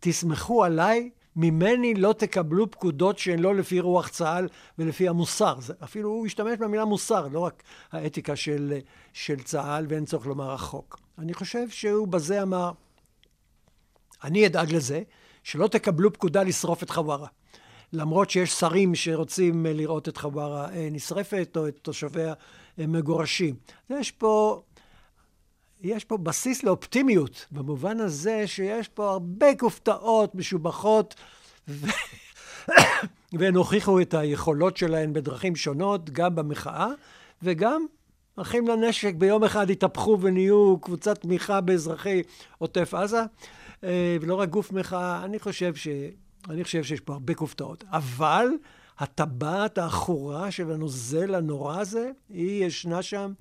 [0.00, 5.60] תסמכו עליי, ממני לא תקבלו פקודות שהן לא לפי רוח צה"ל ולפי המוסר.
[5.60, 8.78] זה, אפילו הוא השתמש במילה מוסר, לא רק האתיקה של,
[9.12, 10.98] של צה"ל, ואין צורך לומר החוק.
[11.18, 12.72] אני חושב שהוא בזה אמר,
[14.24, 15.02] אני אדאג לזה,
[15.42, 17.28] שלא תקבלו פקודה לשרוף את חווארה.
[17.92, 22.34] למרות שיש שרים שרוצים אה, לראות את חווארה אה, נשרפת או את תושביה
[22.78, 23.54] אה, מגורשים.
[23.90, 24.62] יש פה,
[25.80, 31.14] יש פה בסיס לאופטימיות, במובן הזה שיש פה הרבה כופתאות משובחות,
[31.68, 31.86] ו...
[33.38, 36.88] והן הוכיחו את היכולות שלהן בדרכים שונות, גם במחאה,
[37.42, 37.86] וגם
[38.36, 42.22] אחים לנשק ביום אחד התהפכו ונהיו קבוצת תמיכה באזרחי
[42.58, 43.22] עוטף עזה,
[44.20, 45.24] ולא רק גוף מחאה.
[45.24, 45.88] אני חושב ש...
[46.48, 47.84] אני חושב שיש פה הרבה כופתאות.
[47.88, 48.46] אבל
[48.98, 53.32] הטבעת העכורה של הנוזל הנורא הזה, היא ישנה שם,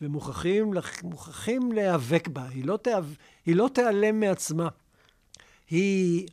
[0.00, 0.72] ומוכרחים
[1.72, 2.44] להיאבק בה.
[2.48, 4.68] היא לא, תיאב, היא לא תיעלם מעצמה.
[5.70, 6.26] היא...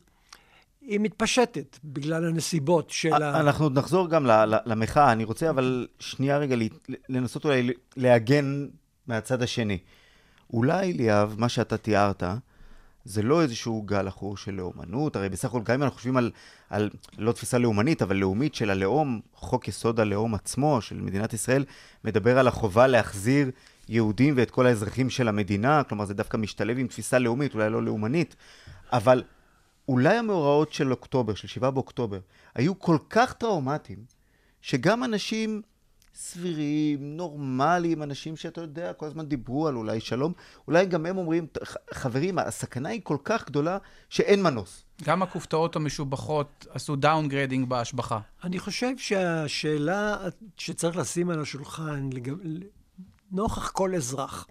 [0.80, 3.40] היא מתפשטת בגלל הנסיבות של ה...
[3.40, 4.26] אנחנו עוד נחזור גם
[4.66, 6.56] למחאה, אני רוצה אבל שנייה רגע
[7.08, 8.66] לנסות אולי להגן
[9.06, 9.78] מהצד השני.
[10.52, 12.22] אולי, ליאב, מה שאתה תיארת,
[13.04, 16.30] זה לא איזשהו גל עכור של לאומנות, הרי בסך הכל גם אם אנחנו חושבים על,
[16.70, 21.64] על לא תפיסה לאומנית, אבל לאומית של הלאום, חוק יסוד הלאום עצמו של מדינת ישראל,
[22.04, 23.50] מדבר על החובה להחזיר
[23.88, 27.82] יהודים ואת כל האזרחים של המדינה, כלומר זה דווקא משתלב עם תפיסה לאומית, אולי לא
[27.82, 28.36] לאומנית,
[28.92, 29.22] אבל
[29.88, 32.18] אולי המאורעות של אוקטובר, של 7 באוקטובר,
[32.54, 33.98] היו כל כך טראומטיים,
[34.62, 35.62] שגם אנשים
[36.14, 40.32] סבירים, נורמליים, אנשים שאתה יודע, כל הזמן דיברו על אולי שלום,
[40.68, 41.46] אולי גם הם אומרים,
[41.92, 44.84] חברים, הסכנה היא כל כך גדולה שאין מנוס.
[45.04, 48.20] גם הכופתאות המשובחות עשו downgrading בהשבחה.
[48.44, 50.16] אני חושב שהשאלה
[50.56, 52.10] שצריך לשים על השולחן,
[53.32, 54.46] נוכח כל אזרח,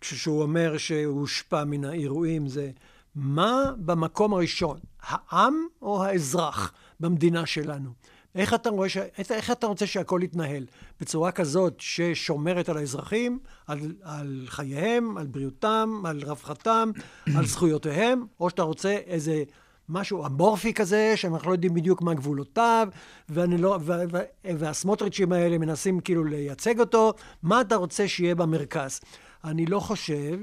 [0.00, 2.70] כשהוא אומר שהוא הושפע מן האירועים, זה
[3.14, 7.90] מה במקום הראשון, העם או האזרח במדינה שלנו?
[8.34, 8.96] איך אתה, רואה ש...
[9.30, 10.66] איך אתה רוצה שהכל יתנהל?
[11.00, 16.90] בצורה כזאת ששומרת על האזרחים, על, על חייהם, על בריאותם, על רווחתם,
[17.36, 19.42] על זכויותיהם, או שאתה רוצה איזה
[19.88, 22.88] משהו אמורפי כזה, שאנחנו לא יודעים בדיוק מה גבולותיו,
[23.28, 24.18] ואני לא, ו, ו,
[24.58, 29.00] והסמוטריצ'ים האלה מנסים כאילו לייצג אותו, מה אתה רוצה שיהיה במרכז?
[29.44, 30.38] אני לא חושב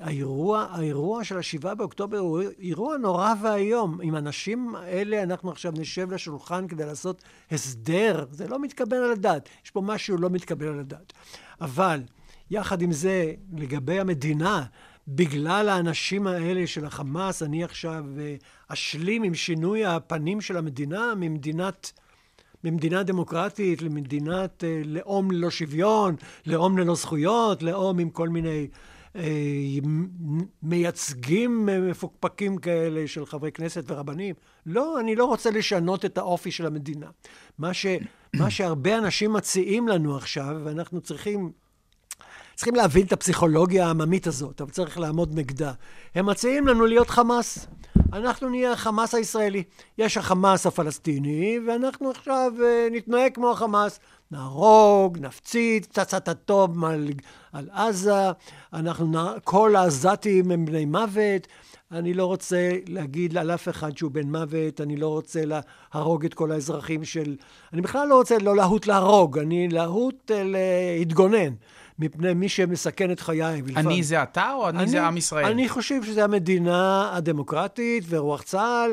[0.00, 4.00] האירוע, האירוע של השבעה באוקטובר הוא אירוע נורא ואיום.
[4.02, 9.48] עם האנשים האלה אנחנו עכשיו נשב לשולחן כדי לעשות הסדר, זה לא מתקבל על הדעת.
[9.64, 11.12] יש פה משהו לא מתקבל על הדעת.
[11.60, 12.02] אבל,
[12.50, 14.64] יחד עם זה, לגבי המדינה,
[15.08, 18.36] בגלל האנשים האלה של החמאס, אני עכשיו אה,
[18.68, 21.92] אשלים עם שינוי הפנים של המדינה ממדינת...
[22.64, 28.68] ממדינה דמוקרטית למדינת אה, לאום ללא שוויון, לאום ללא זכויות, לאום עם כל מיני
[30.62, 34.34] מייצגים מפוקפקים כאלה של חברי כנסת ורבנים.
[34.66, 37.06] לא, אני לא רוצה לשנות את האופי של המדינה.
[37.58, 37.86] מה, ש,
[38.36, 41.52] מה שהרבה אנשים מציעים לנו עכשיו, ואנחנו צריכים...
[42.54, 45.72] צריכים להבין את הפסיכולוגיה העממית הזאת, אבל צריך לעמוד נגדה.
[46.14, 47.66] הם מציעים לנו להיות חמאס.
[48.12, 49.62] אנחנו נהיה החמאס הישראלי.
[49.98, 54.00] יש החמאס הפלסטיני, ואנחנו עכשיו uh, נתנהג כמו החמאס.
[54.30, 57.08] נהרוג, נפציץ, פצצת אטום על,
[57.52, 58.30] על עזה,
[58.72, 61.46] אנחנו, כל העזתים הם בני מוות.
[61.92, 66.34] אני לא רוצה להגיד על אף אחד שהוא בן מוות, אני לא רוצה להרוג את
[66.34, 67.36] כל האזרחים של...
[67.72, 71.54] אני בכלל לא רוצה לא להוט להרוג, אני להוט להתגונן.
[71.98, 73.62] מפני מי שמסכן את חיי.
[73.76, 75.44] אני זה אתה או אני, אני זה עם ישראל?
[75.44, 78.92] אני חושב שזה המדינה הדמוקרטית ורוח צה"ל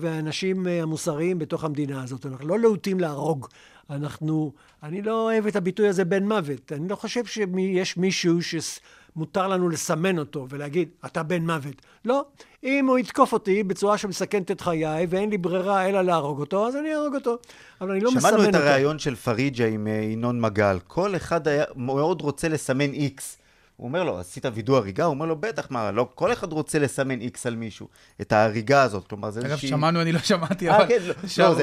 [0.00, 2.26] והאנשים המוסריים בתוך המדינה הזאת.
[2.26, 3.48] אנחנו לא להוטים להרוג.
[3.90, 6.72] אנחנו, אני לא אוהב את הביטוי הזה בן מוות.
[6.72, 11.82] אני לא חושב שיש מישהו שמותר לנו לסמן אותו ולהגיד, אתה בן מוות.
[12.04, 12.24] לא.
[12.64, 16.76] אם הוא יתקוף אותי בצורה שמסכנת את חיי ואין לי ברירה אלא להרוג אותו, אז
[16.76, 17.38] אני אהרוג אותו.
[17.80, 18.42] אבל אני לא מסמן אותו.
[18.42, 20.78] שמענו את הריאיון של פריג'ה עם אה, ינון מגל.
[20.86, 23.37] כל אחד היה מאוד רוצה לסמן איקס.
[23.78, 25.04] הוא אומר לו, עשית וידוא הריגה?
[25.04, 27.88] הוא אומר לו, בטח, מה, לא כל אחד רוצה לסמן איקס על מישהו,
[28.20, 29.68] את ההריגה הזאת, כלומר, זה איזושהי...
[29.68, 31.14] אגב, שמענו, אני לא שמעתי, אה, אבל כן, לא.
[31.38, 31.54] לא,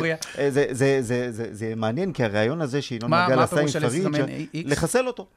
[0.49, 5.07] זה, זה, זה, זה, זה מעניין, כי הרעיון הזה שינון מגל עשה עם פריג'ה, לחסל
[5.07, 5.27] אותו.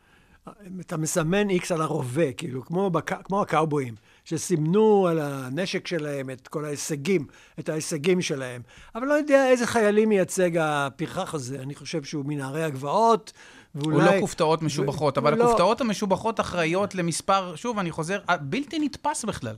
[0.80, 3.12] אתה מסמן איקס על הרובה, כאילו, כמו, בק...
[3.24, 3.94] כמו הקאובויים,
[4.28, 7.26] שסימנו על הנשק שלהם את כל ההישגים,
[7.58, 8.62] את ההישגים שלהם.
[8.94, 13.32] אבל לא יודע איזה חיילים מייצג הפרחח הזה, אני חושב שהוא מנערי הגבעות.
[13.74, 13.96] ואולי...
[13.96, 15.44] הוא לא כופתאות משובחות, אבל לא...
[15.44, 19.56] הכופתאות המשובחות אחראיות למספר, שוב, אני חוזר, בלתי נתפס בכלל.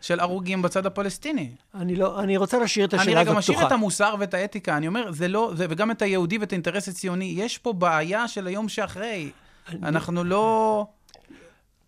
[0.00, 1.50] של הרוגים בצד הפלסטיני.
[1.74, 3.30] אני לא, אני רוצה להשאיר את השאלה הזאת פתוחה.
[3.30, 6.38] אני רגע משאיר את המוסר ואת האתיקה, אני אומר, זה לא, זה, וגם את היהודי
[6.38, 9.30] ואת האינטרס הציוני, יש פה בעיה של היום שאחרי.
[9.68, 9.78] אני...
[9.82, 10.86] אנחנו לא...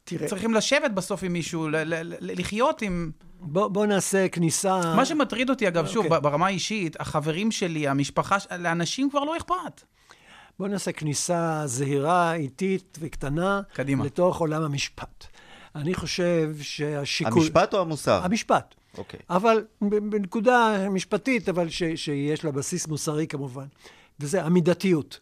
[0.04, 0.28] תראה...
[0.28, 3.10] צריכים לשבת בסוף עם מישהו, ל- ל- ל- לחיות עם...
[3.40, 4.94] בוא, בוא נעשה כניסה...
[4.96, 5.88] מה שמטריד אותי, אגב, okay.
[5.88, 6.20] שוב, אוקיי.
[6.20, 9.82] ברמה האישית, החברים שלי, המשפחה, לאנשים כבר לא אכפת.
[10.58, 13.60] בואו נעשה כניסה זהירה, איטית וקטנה.
[13.72, 14.04] קדימה.
[14.04, 15.26] לתוך עולם המשפט.
[15.74, 17.42] אני חושב שהשיקול...
[17.42, 18.24] המשפט או המוסר?
[18.24, 18.74] המשפט.
[18.98, 19.20] אוקיי.
[19.30, 23.66] אבל בנקודה משפטית, אבל ש, שיש לה בסיס מוסרי כמובן,
[24.20, 25.20] וזה המידתיות.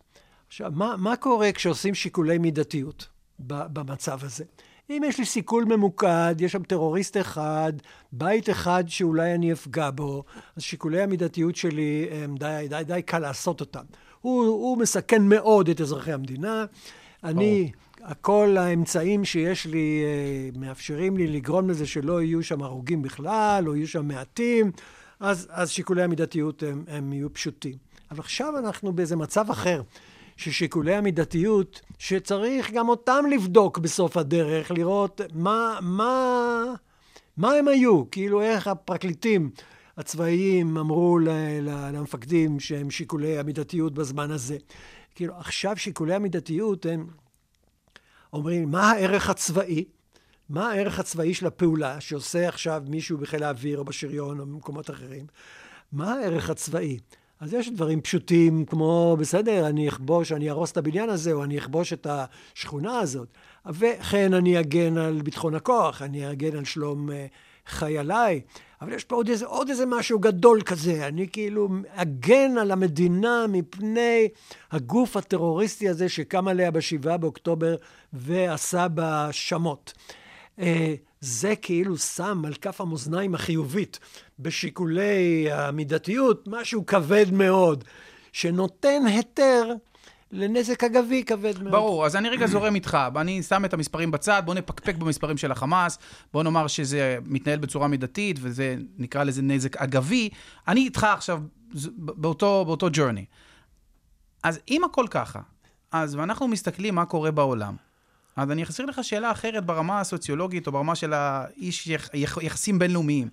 [0.48, 4.44] עכשיו, מה, מה קורה כשעושים שיקולי מידתיות במצב הזה?
[4.96, 7.72] אם יש לי סיכול ממוקד, יש שם טרוריסט אחד,
[8.12, 10.24] בית אחד שאולי אני אפגע בו,
[10.56, 13.84] אז שיקולי המידתיות שלי, הם די, די, די קל לעשות אותם.
[14.20, 16.64] הוא, הוא מסכן מאוד את אזרחי המדינה.
[17.24, 17.70] אני,
[18.20, 23.76] כל האמצעים שיש לי אה, מאפשרים לי לגרום לזה שלא יהיו שם הרוגים בכלל, או
[23.76, 24.72] יהיו שם מעטים,
[25.20, 27.76] אז, אז שיקולי המידתיות הם, הם יהיו פשוטים.
[28.10, 29.82] אבל עכשיו אנחנו באיזה מצב אחר.
[30.42, 36.64] ששיקולי המידתיות, שצריך גם אותם לבדוק בסוף הדרך, לראות מה, מה,
[37.36, 39.50] מה הם היו, כאילו איך הפרקליטים
[39.96, 41.18] הצבאיים אמרו
[41.62, 44.56] למפקדים שהם שיקולי המידתיות בזמן הזה.
[45.14, 47.06] כאילו, עכשיו שיקולי המידתיות הם
[48.32, 49.84] אומרים, מה הערך הצבאי?
[50.48, 55.26] מה הערך הצבאי של הפעולה שעושה עכשיו מישהו בחיל האוויר או בשריון או במקומות אחרים?
[55.92, 56.98] מה הערך הצבאי?
[57.42, 61.58] אז יש דברים פשוטים כמו, בסדר, אני אכבוש, אני אהרוס את הבניין הזה, או אני
[61.58, 63.28] אכבוש את השכונה הזאת.
[63.66, 67.12] וכן, אני אגן על ביטחון הכוח, אני אגן על שלום uh,
[67.66, 68.40] חייליי.
[68.80, 71.06] אבל יש פה עוד איזה, עוד איזה משהו גדול כזה.
[71.06, 74.28] אני כאילו אגן על המדינה מפני
[74.70, 77.76] הגוף הטרוריסטי הזה שקם עליה בשבעה באוקטובר
[78.12, 79.92] ועשה בה שמות.
[80.58, 83.98] אה, זה כאילו שם על כף המאזניים החיובית
[84.38, 87.84] בשיקולי המידתיות משהו כבד מאוד,
[88.32, 89.72] שנותן היתר
[90.32, 91.72] לנזק אגבי כבד מאוד.
[91.72, 92.98] ברור, אז אני רגע זורם איתך.
[93.16, 95.98] אני שם את המספרים בצד, בוא נפקפק במספרים של החמאס,
[96.32, 100.28] בוא נאמר שזה מתנהל בצורה מידתית, וזה, נקרא לזה נזק אגבי.
[100.68, 101.42] אני איתך עכשיו
[101.96, 103.24] באותו, באותו journey.
[104.42, 105.40] אז אם הכל ככה,
[105.92, 107.76] אז ואנחנו מסתכלים מה קורה בעולם,
[108.36, 112.78] אז אני אחזיר לך שאלה אחרת ברמה הסוציולוגית, או ברמה של האיש יח, יח, יחסים
[112.78, 113.28] בינלאומיים.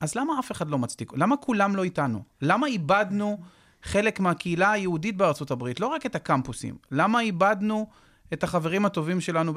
[0.00, 1.12] אז למה אף אחד לא מצדיק?
[1.16, 2.22] למה כולם לא איתנו?
[2.42, 3.38] למה איבדנו...
[3.86, 6.76] חלק מהקהילה היהודית בארצות הברית, לא רק את הקמפוסים.
[6.90, 7.86] למה איבדנו
[8.32, 9.54] את החברים הטובים שלנו?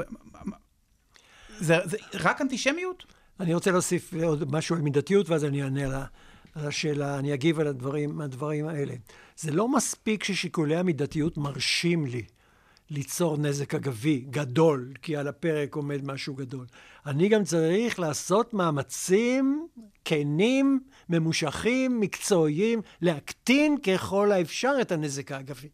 [1.60, 3.06] זה, זה רק אנטישמיות?
[3.39, 6.06] אני רוצה להוסיף עוד משהו על מידתיות, ואז אני אענה לה,
[6.56, 8.93] על השאלה, אני אגיב על הדברים, הדברים האלה.
[9.36, 12.24] זה לא מספיק ששיקולי המידתיות מרשים לי.
[12.91, 16.65] ליצור נזק אגבי גדול, כי על הפרק עומד משהו גדול.
[17.06, 19.67] אני גם צריך לעשות מאמצים
[20.06, 25.67] כנים, ממושכים, מקצועיים, להקטין ככל האפשר את הנזק האגבי.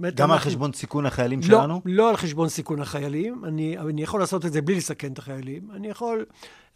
[0.00, 0.34] גם אנחנו...
[0.34, 1.82] על חשבון סיכון החיילים לא, שלנו?
[1.84, 3.44] לא על חשבון סיכון החיילים.
[3.44, 5.70] אני, אני יכול לעשות את זה בלי לסכן את החיילים.
[5.74, 6.24] אני יכול...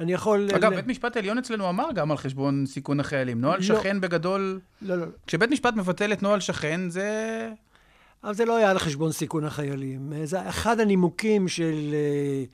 [0.01, 0.49] אני יכול...
[0.55, 0.77] אגב, ל...
[0.77, 3.41] בית משפט עליון אצלנו אמר גם על חשבון סיכון החיילים.
[3.41, 3.63] נוהל לא.
[3.63, 4.61] שכן בגדול...
[4.83, 5.13] לא, לא, לא.
[5.27, 7.51] כשבית משפט מבטל את נוהל שכן, זה...
[8.25, 10.13] אבל זה לא היה על חשבון סיכון החיילים.
[10.25, 12.45] זה אחד הנימוקים של אה,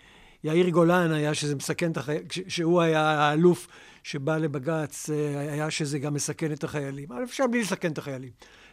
[0.44, 3.68] יאיר גולן היה שזה מסכן את החיילים, שהוא היה האלוף
[4.02, 7.12] שבא לבג"ץ, אה, היה שזה גם מסכן את החיילים.
[7.12, 8.30] אבל אפשר בלי לסכן את החיילים.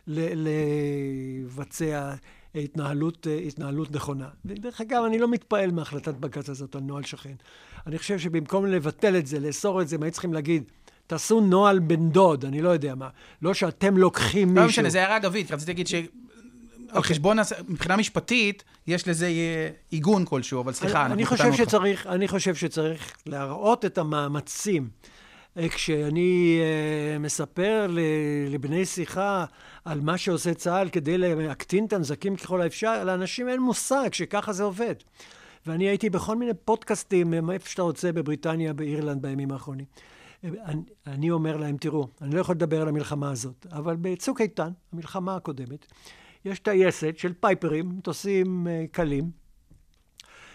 [0.08, 2.14] לבצע
[2.56, 4.28] התנהלות, אה, התנהלות נכונה.
[4.46, 7.36] דרך אגב, אני לא מתפעל מהחלטת בג"ץ הזאת על נוהל שכן.
[7.88, 10.64] אני חושב שבמקום לבטל את זה, לאסור את זה, מה צריכים להגיד?
[11.08, 13.10] תעשו נוהל בן דוד, אני לא יודע מה.
[13.42, 14.62] לא שאתם לוקחים מישהו.
[14.62, 15.96] לא משנה, זה הערה אגבית, רציתי להגיד ש...
[16.96, 17.04] על.
[17.04, 19.30] חשבון, מבחינה משפטית, יש לזה
[19.92, 24.90] עיגון כלשהו, אבל סליחה, אני חושב שצריך, אני חושב שצריך להראות את המאמצים.
[25.58, 27.88] אה, כשאני uh, מספר
[28.50, 29.46] לבני שיחה
[29.86, 34.64] על מה שעושה צה"ל כדי להקטין את הנזקים ככל האפשר, לאנשים אין מושג שככה זה
[34.64, 34.96] עובד.
[35.66, 39.86] ואני הייתי בכל מיני פודקאסטים, איפה שאתה רוצה, בבריטניה, באירלנד, בימים האחרונים.
[40.44, 44.42] אה, אני, אני אומר להם, תראו, אני לא יכול לדבר על המלחמה הזאת, אבל בצוק
[44.42, 45.86] איתן, המלחמה הקודמת,
[46.46, 49.32] יש טייסת של פייפרים, מטוסים אה, קלים,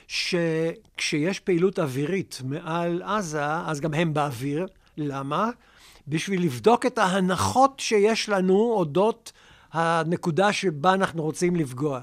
[0.07, 4.67] שכשיש פעילות אווירית מעל עזה, אז גם הם באוויר.
[4.97, 5.51] למה?
[6.09, 9.33] בשביל לבדוק את ההנחות שיש לנו אודות
[9.73, 12.01] הנקודה שבה אנחנו רוצים לפגוע.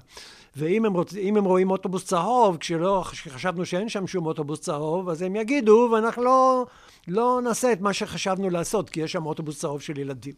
[0.56, 1.13] ואם הם, רוצ...
[1.23, 6.23] הם רואים אוטובוס צהוב, כשלא, כשחשבנו שאין שם שום אוטובוס צהוב, אז הם יגידו, ואנחנו
[6.23, 6.65] לא,
[7.08, 10.34] לא נעשה את מה שחשבנו לעשות, כי יש שם אוטובוס צהוב של ילדים.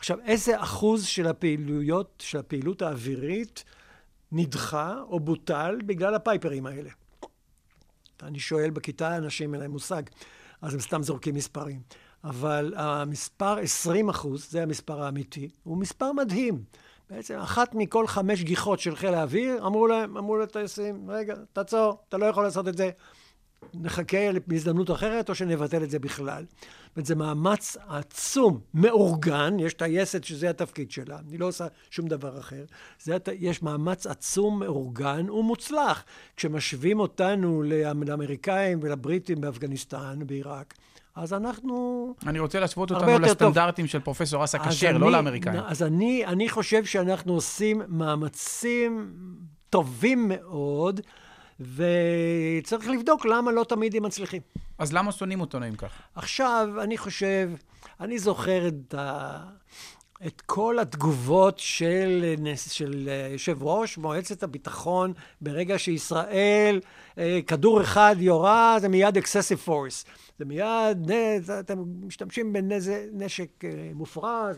[0.00, 3.64] עכשיו, איזה אחוז של הפעילויות, של הפעילות האווירית,
[4.32, 6.90] נדחה או בוטל בגלל הפייפרים האלה?
[8.22, 10.02] אני שואל בכיתה, אנשים אין להם מושג,
[10.62, 11.80] אז הם סתם זורקים מספרים.
[12.24, 16.64] אבל המספר 20 אחוז, זה המספר האמיתי, הוא מספר מדהים.
[17.10, 22.18] בעצם אחת מכל חמש גיחות של חיל האוויר, אמרו להם, אמרו לטייסים, רגע, תעצור, אתה
[22.18, 22.90] לא יכול לעשות את זה.
[23.74, 24.18] נחכה
[24.48, 26.44] להזדמנות אחרת, או שנבטל את זה בכלל.
[26.44, 32.08] זאת אומרת, זה מאמץ עצום, מאורגן, יש טייסת שזה התפקיד שלה, אני לא עושה שום
[32.08, 32.64] דבר אחר.
[33.02, 36.04] זה, יש מאמץ עצום, מאורגן ומוצלח.
[36.36, 37.62] כשמשווים אותנו
[38.06, 40.74] לאמריקאים ולבריטים באפגניסטן, בעיראק,
[41.14, 42.14] אז אנחנו...
[42.26, 43.90] אני רוצה להשוות אותנו לסטנדרטים טוב.
[43.90, 45.60] של פרופסור אסא כשר, לא לאמריקאים.
[45.66, 49.12] אז אני, אני חושב שאנחנו עושים מאמצים
[49.70, 51.00] טובים מאוד.
[51.60, 54.42] וצריך לבדוק למה לא תמיד הם מצליחים.
[54.78, 56.02] אז למה שונאים אם ככה?
[56.14, 57.50] עכשיו, אני חושב,
[58.00, 59.38] אני זוכר את, ה...
[60.26, 66.80] את כל התגובות של, של יושב ראש מועצת הביטחון ברגע שישראל,
[67.18, 70.06] אה, כדור אחד יורה, זה מיד excessive force.
[70.38, 71.10] זה מיד,
[71.60, 74.56] אתם משתמשים בנשק אה, מופרז.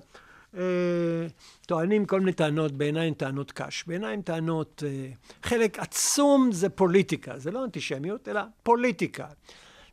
[0.56, 1.26] אה,
[1.66, 3.84] טוענים כל מיני טענות, בעיניי הן טענות קש.
[3.86, 5.08] בעיניי הן טענות, אה,
[5.42, 9.26] חלק עצום זה פוליטיקה, זה לא אנטישמיות, אלא פוליטיקה.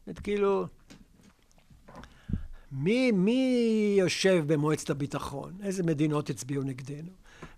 [0.08, 0.68] זאת כאילו,
[2.72, 5.54] מי, מי יושב במועצת הביטחון?
[5.64, 7.12] איזה מדינות הצביעו נגדנו?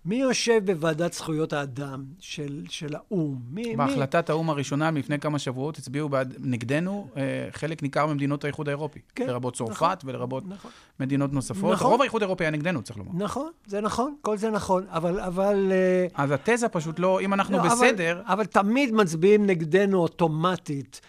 [0.04, 3.40] מי יושב בוועדת זכויות האדם של, של האו"ם?
[3.50, 4.34] מי, בהחלטת מי...
[4.34, 9.00] האו"ם הראשונה לפני כמה שבועות הצביעו בעד, נגדנו אה, חלק ניכר ממדינות האיחוד האירופי.
[9.14, 10.70] כן, לרבות צרפת נכון, ולרבות נכון.
[11.00, 11.72] מדינות נוספות.
[11.72, 11.90] נכון.
[11.90, 13.10] רוב האיחוד האירופי היה נגדנו, צריך לומר.
[13.14, 15.20] נכון, זה נכון, כל זה נכון, אבל...
[15.20, 18.12] אבל אה, אז התזה פשוט לא, אם אנחנו לא, בסדר...
[18.12, 21.00] אבל, אבל תמיד מצביעים נגדנו אוטומטית.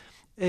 [0.41, 0.47] אה,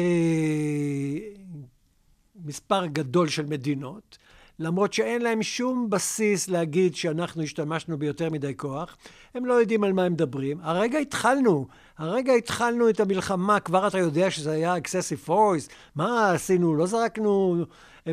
[2.44, 4.18] מספר גדול של מדינות,
[4.58, 8.96] למרות שאין להם שום בסיס להגיד שאנחנו השתמשנו ביותר מדי כוח.
[9.34, 10.58] הם לא יודעים על מה הם מדברים.
[10.62, 11.66] הרגע התחלנו,
[11.98, 15.70] הרגע התחלנו את המלחמה, כבר אתה יודע שזה היה excessive force.
[15.94, 16.74] מה עשינו?
[16.74, 17.64] לא זרקנו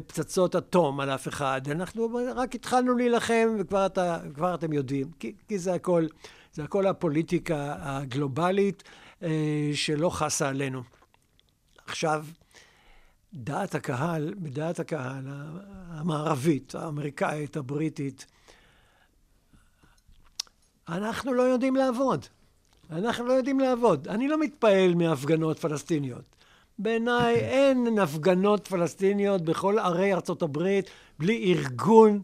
[0.07, 1.61] פצצות אטום על אף אחד.
[1.71, 4.19] אנחנו רק התחלנו להילחם, וכבר אתה,
[4.53, 5.07] אתם יודעים.
[5.19, 6.07] כי, כי זה הכל,
[6.53, 8.83] זה הכל הפוליטיקה הגלובלית
[9.23, 10.83] אה, שלא חסה עלינו.
[11.87, 12.25] עכשיו,
[13.34, 15.23] דעת הקהל, בדעת הקהל
[15.89, 18.25] המערבית, האמריקאית, הבריטית,
[20.89, 22.25] אנחנו לא יודעים לעבוד.
[22.91, 24.07] אנחנו לא יודעים לעבוד.
[24.07, 26.36] אני לא מתפעל מהפגנות פלסטיניות.
[26.79, 32.21] בעיניי אין הפגנות פלסטיניות בכל ערי ארצות הברית בלי ארגון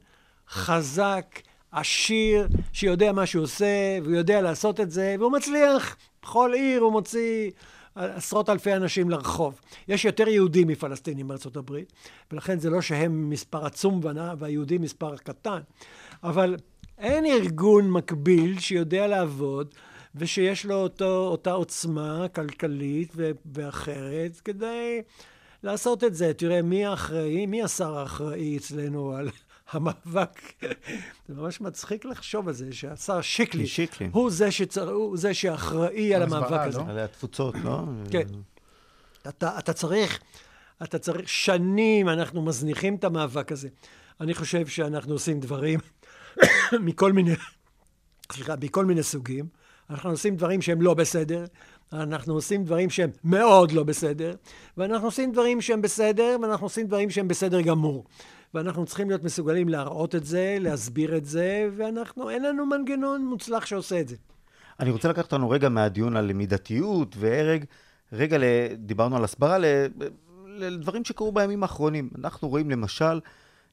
[0.50, 1.42] חזק,
[1.72, 5.98] עשיר, שיודע מה שהוא עושה, והוא יודע לעשות את זה, והוא מצליח.
[6.22, 7.52] בכל עיר הוא מוציא
[7.98, 9.62] עשרות אלפי אנשים לרחוב.
[9.88, 11.94] יש יותר יהודים מפלסטינים בארצות הברית,
[12.32, 14.02] ולכן זה לא שהם מספר עצום
[14.40, 15.60] והיהודים מספר קטן,
[16.24, 16.56] אבל
[16.98, 19.76] אין ארגון מקביל שיודע לעבוד
[20.16, 23.14] ושיש לו אותו, אותה עוצמה כלכלית
[23.46, 25.02] ואחרת כדי
[25.64, 26.34] לעשות את זה.
[26.34, 29.30] תראה, מי האחראי, מי השר האחראי אצלנו על
[29.72, 30.42] המאבק?
[31.28, 34.10] זה ממש מצחיק לחשוב על זה, שהשר שיקלי, שיקלי.
[34.12, 34.90] הוא, זה שצר...
[34.90, 36.80] הוא זה שאחראי על המאבק הזה.
[36.80, 36.86] לא?
[36.90, 37.84] על התפוצות, לא?
[38.12, 38.28] כן.
[39.28, 40.20] אתה, אתה צריך,
[40.84, 43.70] אתה צריך, שנים אנחנו מזניחים את המאבק הזה.
[44.22, 45.80] אני חושב שאנחנו עושים דברים
[46.86, 47.36] מכל מיני,
[48.32, 49.48] סליחה, מכל מיני סוגים.
[49.90, 51.46] אנחנו עושים דברים שהם לא בסדר,
[51.94, 54.36] אנחנו עושים דברים שהם מאוד לא בסדר,
[54.78, 58.06] ואנחנו עושים דברים שהם בסדר, ואנחנו עושים דברים שהם בסדר גמור.
[58.58, 63.66] ואנחנו צריכים להיות מסוגלים להראות את זה, להסביר את זה, ואנחנו, אין לנו מנגנון מוצלח
[63.66, 64.16] שעושה את זה.
[64.80, 67.66] אני רוצה לקחת אותנו רגע מהדיון על מידתיות והרג,
[68.14, 68.38] רגע,
[68.78, 69.58] דיברנו על הסברה,
[70.48, 72.10] לדברים שקרו בימים האחרונים.
[72.20, 73.20] אנחנו רואים למשל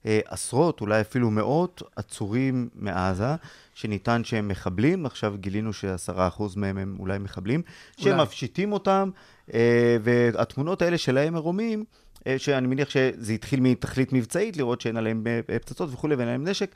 [0.07, 3.35] אה, עשרות, אולי אפילו מאות עצורים מעזה,
[3.75, 7.63] שניתן שהם מחבלים, עכשיו גילינו שעשרה אחוז מהם הם אולי מחבלים,
[7.97, 9.11] שהם מפשיטים אותם,
[9.55, 12.04] אה, והתמונות האלה שלהם ערומים, אה,
[12.37, 16.75] שאני מניח שזה התחיל מתכלית מבצעית, לראות שאין עליהם פצצות וכולי ואין להם נשק,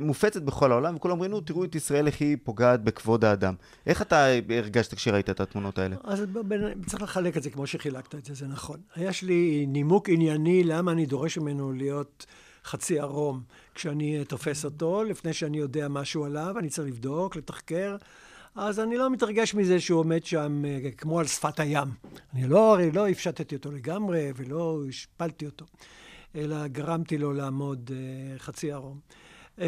[0.00, 3.54] מופצת בכל העולם, וכולם אומרים, נו, תראו את ישראל איך היא פוגעת בכבוד האדם.
[3.86, 5.96] איך אתה הרגשת כשראית את התמונות האלה?
[6.04, 6.22] אז
[6.86, 8.80] צריך לחלק את זה כמו שחילקת את זה, זה נכון.
[8.96, 12.26] יש לי נימוק ענייני למה אני דורש ממנו להיות
[12.64, 13.42] חצי ערום
[13.74, 17.96] כשאני תופס אותו, לפני שאני יודע משהו עליו, אני צריך לבדוק, לתחקר.
[18.60, 21.88] אז אני לא מתרגש מזה שהוא עומד שם אה, כמו על שפת הים.
[22.34, 25.64] אני לא, לא הפשטתי אותו לגמרי ולא השפלתי אותו,
[26.34, 28.98] אלא גרמתי לו לעמוד uh, חצי ערום.
[29.58, 29.62] Uh,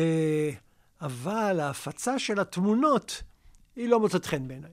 [1.00, 3.22] אבל ההפצה של התמונות
[3.76, 4.70] היא לא מוצאת חן בעיניי.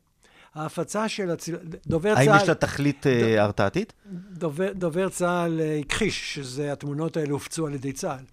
[0.56, 1.50] ההפצה של הצ...
[1.88, 2.30] דובר האם צה"ל...
[2.30, 3.38] האם יש לה תכלית ד...
[3.38, 3.94] הרתעתית?
[4.32, 8.24] דובר, דובר צה"ל הכחיש שזה התמונות האלה הופצו על ידי צה"ל.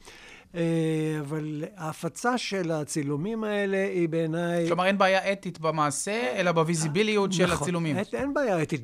[0.55, 4.67] אה, אבל ההפצה של הצילומים האלה היא בעיניי...
[4.67, 7.63] כלומר, אין בעיה אתית במעשה, אלא בוויזיביליות של נכון.
[7.63, 7.97] הצילומים.
[7.97, 8.81] אין, אין בעיה אתית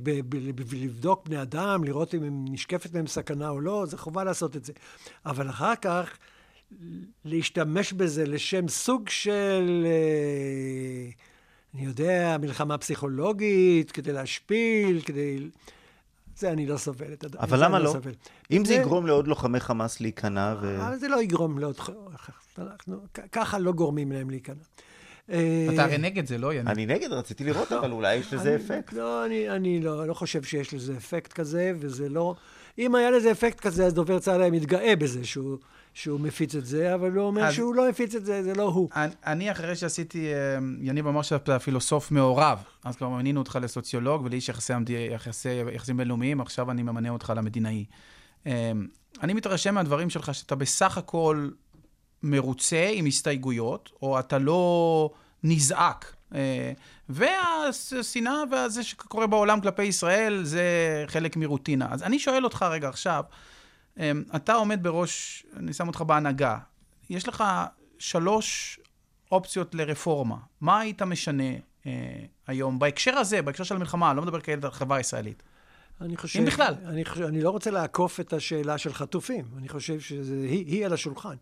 [0.54, 4.72] בלבדוק בני אדם, לראות אם נשקפת מהם סכנה או לא, זה חובה לעשות את זה.
[5.26, 6.18] אבל אחר כך,
[7.24, 9.86] להשתמש בזה לשם סוג של...
[9.86, 11.10] אה,
[11.74, 15.38] אני יודע, מלחמה פסיכולוגית, כדי להשפיל, כדי...
[16.40, 17.40] זה אני לא סובל את הדבר.
[17.40, 17.94] אבל למה לא?
[17.94, 18.00] לא?
[18.50, 20.86] אם זה יגרום לעוד לוחמי חמאס להיכנע ו...
[20.86, 21.76] אבל זה לא יגרום לעוד...
[23.32, 24.62] ככה לא גורמים להם להיכנע.
[25.26, 26.68] אתה הרי נגד זה, לא, יניב?
[26.68, 28.92] אני נגד, רציתי לראות, אבל אולי יש לזה אפקט.
[28.92, 32.34] לא, אני לא, לא חושב שיש לזה אפקט כזה, וזה לא...
[32.78, 35.58] אם היה לזה אפקט כזה, אז דובר צה"ל היה מתגאה בזה שהוא...
[35.94, 38.62] שהוא מפיץ את זה, אבל הוא אומר אז, שהוא לא הפיץ את זה, זה לא
[38.62, 38.88] הוא.
[38.96, 44.24] אני, אני אחרי שעשיתי, אה, יניב אמר שאתה פילוסוף מעורב, אז כבר מינינו אותך לסוציולוג
[44.24, 44.72] ולאיש יחסי,
[45.10, 47.84] יחסי, יחסים בינלאומיים, עכשיו אני ממנה אותך למדינאי.
[48.46, 48.72] אה,
[49.22, 51.48] אני מתרשם מהדברים שלך שאתה בסך הכל
[52.22, 55.10] מרוצה עם הסתייגויות, או אתה לא
[55.44, 56.16] נזעק.
[56.34, 56.72] אה,
[57.08, 60.64] והשנאה וזה שקורה בעולם כלפי ישראל, זה
[61.06, 61.88] חלק מרוטינה.
[61.90, 63.36] אז אני שואל אותך רגע עכשיו, אמ,
[64.36, 66.58] אתה עומד בראש, אני שם אותך בהנהגה,
[67.10, 67.44] יש לך
[67.98, 68.80] שלוש
[69.32, 70.36] אופציות לרפורמה.
[70.60, 71.52] מה היית משנה
[71.86, 71.90] אה,
[72.46, 75.42] היום בהקשר הזה, בהקשר של המלחמה, אני לא מדבר כעת על החברה הישראלית.
[76.00, 76.38] אני חושב...
[76.38, 76.74] אם בכלל.
[76.84, 79.44] אני, חושב, אני לא רוצה לעקוף את השאלה של חטופים.
[79.58, 81.34] אני חושב שהיא על השולחן.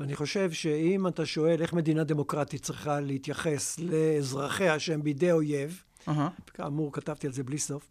[0.00, 6.10] ואני חושב שאם אתה שואל איך מדינה דמוקרטית צריכה להתייחס לאזרחיה שהם בידי אויב, uh-huh.
[6.54, 7.88] כאמור, כתבתי על זה בלי סוף,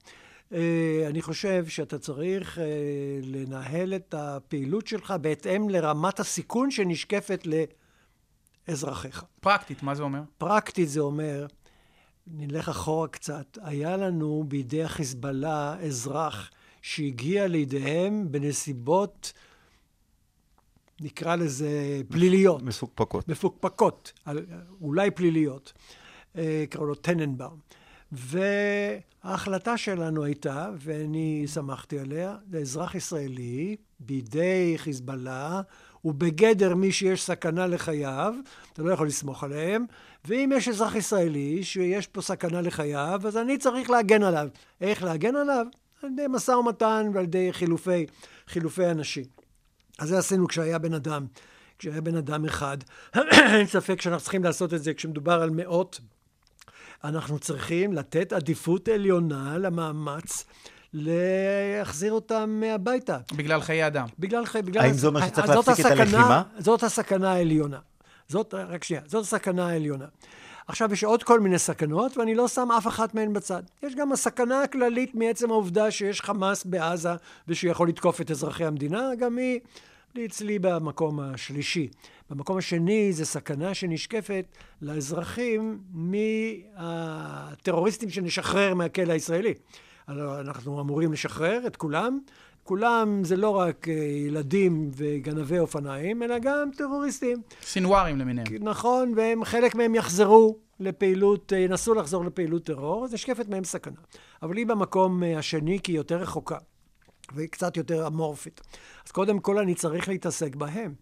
[0.51, 2.65] אני חושב שאתה צריך אה,
[3.23, 7.47] לנהל את הפעילות שלך בהתאם לרמת הסיכון שנשקפת
[8.67, 9.23] לאזרחיך.
[9.39, 10.21] פרקטית, מה זה אומר?
[10.37, 11.45] פרקטית זה אומר,
[12.27, 16.49] נלך אחורה קצת, היה לנו בידי החיזבאללה אזרח
[16.81, 19.33] שהגיע לידיהם בנסיבות,
[21.01, 22.61] נקרא לזה פליליות.
[22.61, 23.27] מפוקפקות.
[23.27, 24.13] מפוקפקות,
[24.81, 25.73] אולי פליליות.
[26.37, 27.59] אה, קראו לו טננבאום.
[28.11, 35.61] וההחלטה שלנו הייתה, ואני שמחתי עליה, זה אזרח ישראלי בידי חיזבאללה,
[36.01, 38.33] הוא בגדר מי שיש סכנה לחייו,
[38.73, 39.85] אתה לא יכול לסמוך עליהם,
[40.25, 44.47] ואם יש אזרח ישראלי שיש פה סכנה לחייו, אז אני צריך להגן עליו.
[44.81, 45.65] איך להגן עליו?
[46.03, 48.05] על ידי משא ומתן ועל ידי חילופי,
[48.47, 49.25] חילופי אנשים.
[49.99, 51.25] אז זה עשינו כשהיה בן אדם,
[51.79, 52.77] כשהיה בן אדם אחד.
[53.55, 55.99] אין ספק שאנחנו צריכים לעשות את זה כשמדובר על מאות.
[57.03, 60.45] אנחנו צריכים לתת עדיפות עליונה למאמץ
[60.93, 63.17] להחזיר אותם הביתה.
[63.33, 64.07] בגלל חיי אדם.
[64.19, 64.61] בגלל חיי...
[64.61, 66.43] בגלל האם זה אומר שצריך להפסיק את הלחימה?
[66.59, 67.79] זאת הסכנה העליונה.
[68.27, 70.05] זאת, רק שנייה, זאת הסכנה העליונה.
[70.67, 73.63] עכשיו, יש עוד כל מיני סכנות, ואני לא שם אף אחת מהן בצד.
[73.83, 77.09] יש גם הסכנה הכללית מעצם העובדה שיש חמאס בעזה
[77.47, 79.59] ושיכול לתקוף את אזרחי המדינה, גם היא
[80.25, 81.87] אצלי במקום השלישי.
[82.29, 84.45] במקום השני זה סכנה שנשקפת
[84.81, 85.79] לאזרחים
[86.77, 89.53] מהטרוריסטים שנשחרר מהכלא הישראלי.
[90.09, 92.19] אנחנו אמורים לשחרר את כולם.
[92.63, 93.93] כולם זה לא רק אה,
[94.27, 97.41] ילדים וגנבי אופניים, אלא גם טרוריסטים.
[97.61, 98.47] סינוארים למיניהם.
[98.59, 103.95] נכון, וחלק מהם יחזרו לפעילות, אה, ינסו לחזור לפעילות טרור, אז נשקפת מהם סכנה.
[104.43, 106.57] אבל היא במקום אה, השני, כי היא יותר רחוקה,
[107.33, 108.61] והיא קצת יותר אמורפית.
[109.05, 110.93] אז קודם כל אני צריך להתעסק בהם.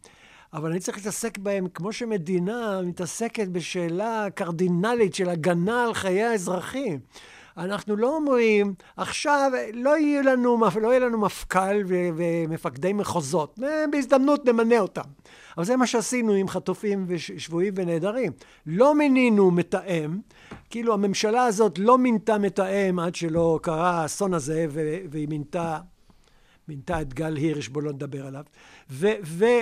[0.53, 6.99] אבל אני צריך להתעסק בהם כמו שמדינה מתעסקת בשאלה קרדינלית של הגנה על חיי האזרחים.
[7.57, 13.59] אנחנו לא אומרים, עכשיו לא יהיה לנו, לא יהיה לנו מפכ"ל ו- ומפקדי מחוזות,
[13.91, 15.01] בהזדמנות נמנה אותם.
[15.57, 18.31] אבל זה מה שעשינו עם חטופים ושבויים ונעדרים.
[18.65, 20.19] לא מינינו מתאם,
[20.69, 24.65] כאילו הממשלה הזאת לא מינתה מתאם עד שלא קרה האסון הזה,
[25.09, 25.79] והיא מינתה,
[26.67, 28.43] מינתה את גל הירש, בואו לא נדבר עליו.
[28.89, 29.61] ו- ו-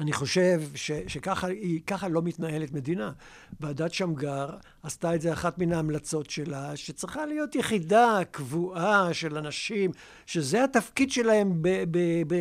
[0.00, 3.12] אני חושב ש, שככה לא מתנהלת מדינה.
[3.60, 4.48] ועדת שמגר
[4.82, 9.90] עשתה את זה אחת מן ההמלצות שלה, שצריכה להיות יחידה קבועה של אנשים,
[10.26, 12.34] שזה התפקיד שלהם ב, ב, ב,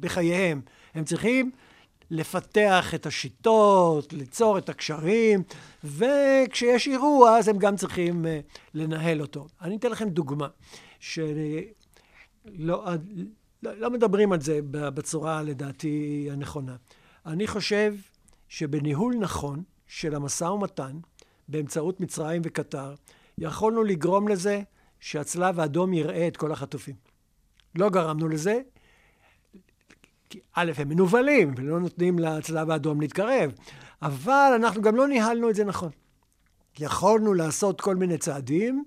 [0.00, 0.60] בחייהם.
[0.94, 1.50] הם צריכים
[2.10, 5.42] לפתח את השיטות, ליצור את הקשרים,
[5.84, 8.40] וכשיש אירוע אז הם גם צריכים אה,
[8.74, 9.46] לנהל אותו.
[9.62, 10.48] אני אתן לכם דוגמה,
[11.00, 12.84] שלא...
[13.62, 16.76] לא, לא מדברים על זה בצורה, לדעתי, הנכונה.
[17.26, 17.94] אני חושב
[18.48, 20.96] שבניהול נכון של המשא ומתן,
[21.48, 22.94] באמצעות מצרים וקטר,
[23.38, 24.62] יכולנו לגרום לזה
[25.00, 26.94] שהצלב האדום יראה את כל החטופים.
[27.74, 28.60] לא גרמנו לזה,
[30.30, 33.52] כי א', הם מנוולים ולא נותנים לצלב האדום להתקרב,
[34.02, 35.90] אבל אנחנו גם לא ניהלנו את זה נכון.
[36.78, 38.84] יכולנו לעשות כל מיני צעדים,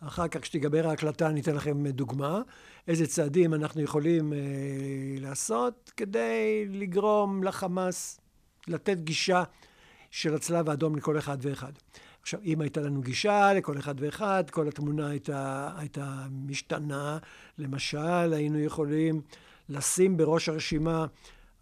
[0.00, 2.42] אחר כך כשתיגבר ההקלטה אני אתן לכם דוגמה,
[2.88, 4.38] איזה צעדים אנחנו יכולים אה,
[5.20, 8.20] לעשות כדי לגרום לחמאס
[8.68, 9.42] לתת גישה
[10.10, 11.72] של הצלב האדום לכל אחד ואחד.
[12.22, 17.18] עכשיו, אם הייתה לנו גישה לכל אחד ואחד, כל התמונה הייתה, הייתה משתנה.
[17.58, 19.20] למשל, היינו יכולים
[19.68, 21.06] לשים בראש הרשימה,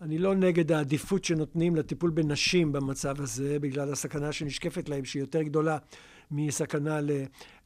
[0.00, 5.42] אני לא נגד העדיפות שנותנים לטיפול בנשים במצב הזה, בגלל הסכנה שנשקפת להם, שהיא יותר
[5.42, 5.78] גדולה
[6.30, 6.98] מסכנה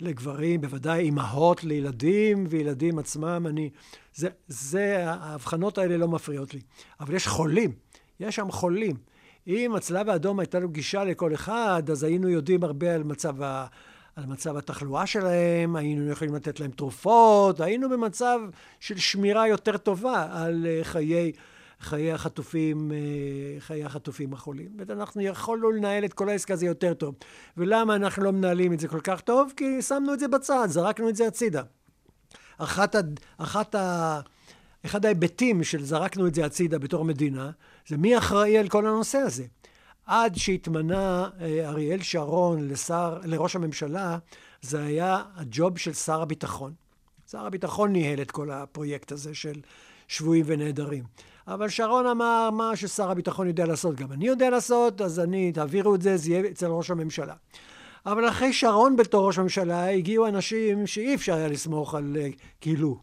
[0.00, 3.46] לגברים, בוודאי אימהות לילדים וילדים עצמם.
[3.48, 3.70] אני,
[4.14, 6.60] זה, זה, ההבחנות האלה לא מפריעות לי.
[7.00, 7.72] אבל יש חולים,
[8.20, 8.96] יש שם חולים.
[9.46, 13.66] אם הצלב האדום הייתה לו גישה לכל אחד, אז היינו יודעים הרבה על מצב, ה,
[14.16, 18.40] על מצב התחלואה שלהם, היינו יכולים לתת להם תרופות, היינו במצב
[18.80, 21.32] של שמירה יותר טובה על אה, חיי...
[21.80, 24.68] חיי החטופים, אה, חיי החטופים החולים.
[24.86, 27.14] ואנחנו יכולנו לנהל את כל העסק הזה יותר טוב.
[27.56, 29.52] ולמה אנחנו לא מנהלים את זה כל כך טוב?
[29.56, 31.62] כי שמנו את זה בצד, זרקנו את זה הצידה.
[32.58, 32.96] אחת.
[33.38, 34.20] אחת ה...
[34.86, 37.50] אחד ההיבטים של זרקנו את זה הצידה בתור מדינה,
[37.86, 39.44] זה מי אחראי על כל הנושא הזה.
[40.06, 44.18] עד שהתמנה אה, אריאל שרון לשר, לראש הממשלה,
[44.62, 46.72] זה היה הג'וב של שר הביטחון.
[47.30, 49.60] שר הביטחון ניהל את כל הפרויקט הזה של
[50.08, 51.04] שבויים ונעדרים.
[51.48, 55.94] אבל שרון אמר, מה ששר הביטחון יודע לעשות, גם אני יודע לעשות, אז אני, תעבירו
[55.94, 57.34] את זה, זה יהיה אצל ראש הממשלה.
[58.06, 62.28] אבל אחרי שרון בתור ראש הממשלה, הגיעו אנשים שאי אפשר היה לסמוך על, אה,
[62.60, 62.98] כאילו,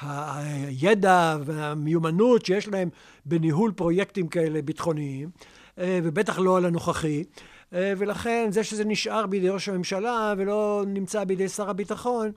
[0.00, 2.88] הידע והמיומנות שיש להם
[3.24, 5.30] בניהול פרויקטים כאלה ביטחוניים,
[5.78, 7.24] אה, ובטח לא על הנוכחי.
[7.72, 12.32] אה, ולכן זה שזה נשאר בידי ראש הממשלה ולא נמצא בידי שר הביטחון,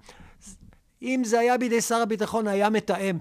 [1.01, 3.17] אם זה היה בידי שר הביטחון, היה מתאם.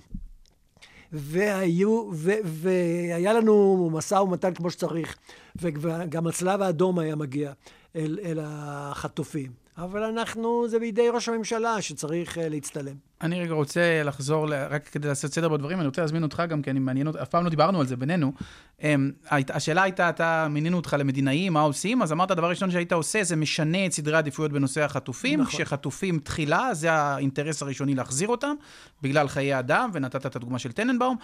[1.17, 5.17] והיו, ו, והיה לנו משא ומתן כמו שצריך,
[5.57, 7.53] וגם הצלב האדום היה מגיע
[7.97, 9.64] אל, אל החטופים.
[9.79, 12.95] אבל אנחנו, זה בידי ראש הממשלה שצריך uh, להצטלם.
[13.20, 16.70] אני רגע רוצה לחזור, רק כדי לעשות סדר בדברים, אני רוצה להזמין אותך גם, כי
[16.70, 18.33] אני מעניין אותי, אף פעם לא דיברנו על זה בינינו.
[18.81, 18.83] Um,
[19.31, 22.03] השאלה הייתה, אתה, מינינו אותך למדינאי, מה עושים?
[22.03, 25.41] אז אמרת, הדבר הראשון שהיית עושה, זה משנה את סדרי העדיפויות בנושא החטופים.
[25.41, 25.53] נכון.
[25.53, 28.55] כשחטופים תחילה, זה האינטרס הראשוני להחזיר אותם,
[29.03, 31.16] בגלל חיי אדם, ונתת את הדוגמה של טננבאום.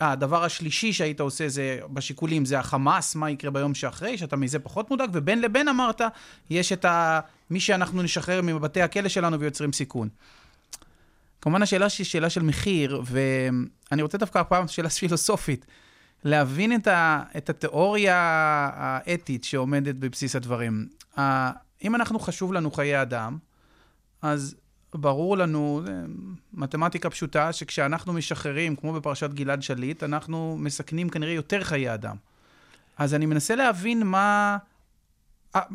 [0.00, 4.90] הדבר השלישי שהיית עושה זה, בשיקולים, זה החמאס, מה יקרה ביום שאחרי, שאתה מזה פחות
[4.90, 6.00] מודאג, ובין לבין אמרת,
[6.50, 7.20] יש את ה...
[7.50, 10.08] מי שאנחנו נשחרר מבתי הכלא שלנו ויוצרים סיכון.
[11.40, 15.66] כמובן, השאלה היא שאלה של מחיר, ואני רוצה דווקא הפעם שאלה פילוסופית.
[16.24, 18.16] להבין את, ה, את התיאוריה
[18.74, 20.88] האתית שעומדת בבסיס הדברים.
[21.84, 23.38] אם אנחנו חשוב לנו חיי אדם,
[24.22, 24.56] אז
[24.94, 25.82] ברור לנו,
[26.52, 32.16] מתמטיקה פשוטה, שכשאנחנו משחררים, כמו בפרשת גלעד שליט, אנחנו מסכנים כנראה יותר חיי אדם.
[32.98, 34.56] אז אני מנסה להבין מה...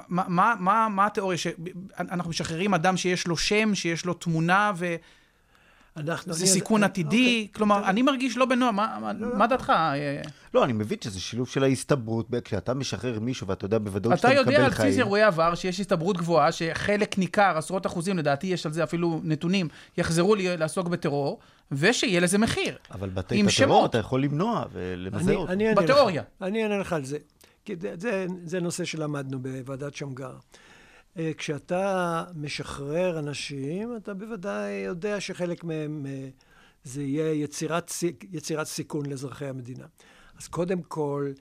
[0.08, 1.38] מה, מה, מה, מה התיאוריה?
[1.38, 4.96] שאנחנו משחררים אדם שיש לו שם, שיש לו תמונה, ו...
[5.98, 9.38] אנחנו, זה אני סיכון יודע, עתידי, אוקיי, כלומר, אני מרגיש לא בנועם, מה, לא, מה
[9.38, 9.46] לא.
[9.46, 9.74] דעתך?
[10.54, 14.44] לא, אני מבין שזה שילוב של ההסתברות, כשאתה משחרר מישהו ואתה יודע בוודאות שאתה מקבל
[14.44, 14.56] חיים.
[14.56, 18.66] אתה יודע על בסיס אירועי עבר שיש הסתברות גבוהה, שחלק ניכר, עשרות אחוזים, לדעתי יש
[18.66, 19.68] על זה אפילו נתונים,
[19.98, 21.40] יחזרו לי לעסוק בטרור,
[21.72, 22.78] ושיהיה לזה מחיר.
[22.92, 25.54] אבל בתי הטרור אתה יכול למנוע ולמזער אותו.
[25.76, 26.24] בתיאוריה.
[26.42, 27.18] אני אענה לך על זה.
[27.66, 30.36] כי זה, זה, זה נושא שלמדנו בוועדת שמגר.
[31.18, 36.30] אה, כשאתה משחרר אנשים, אתה בוודאי יודע שחלק מהם אה,
[36.84, 37.92] זה יהיה יצירת,
[38.32, 39.86] יצירת סיכון לאזרחי המדינה.
[40.38, 41.32] אז קודם כל,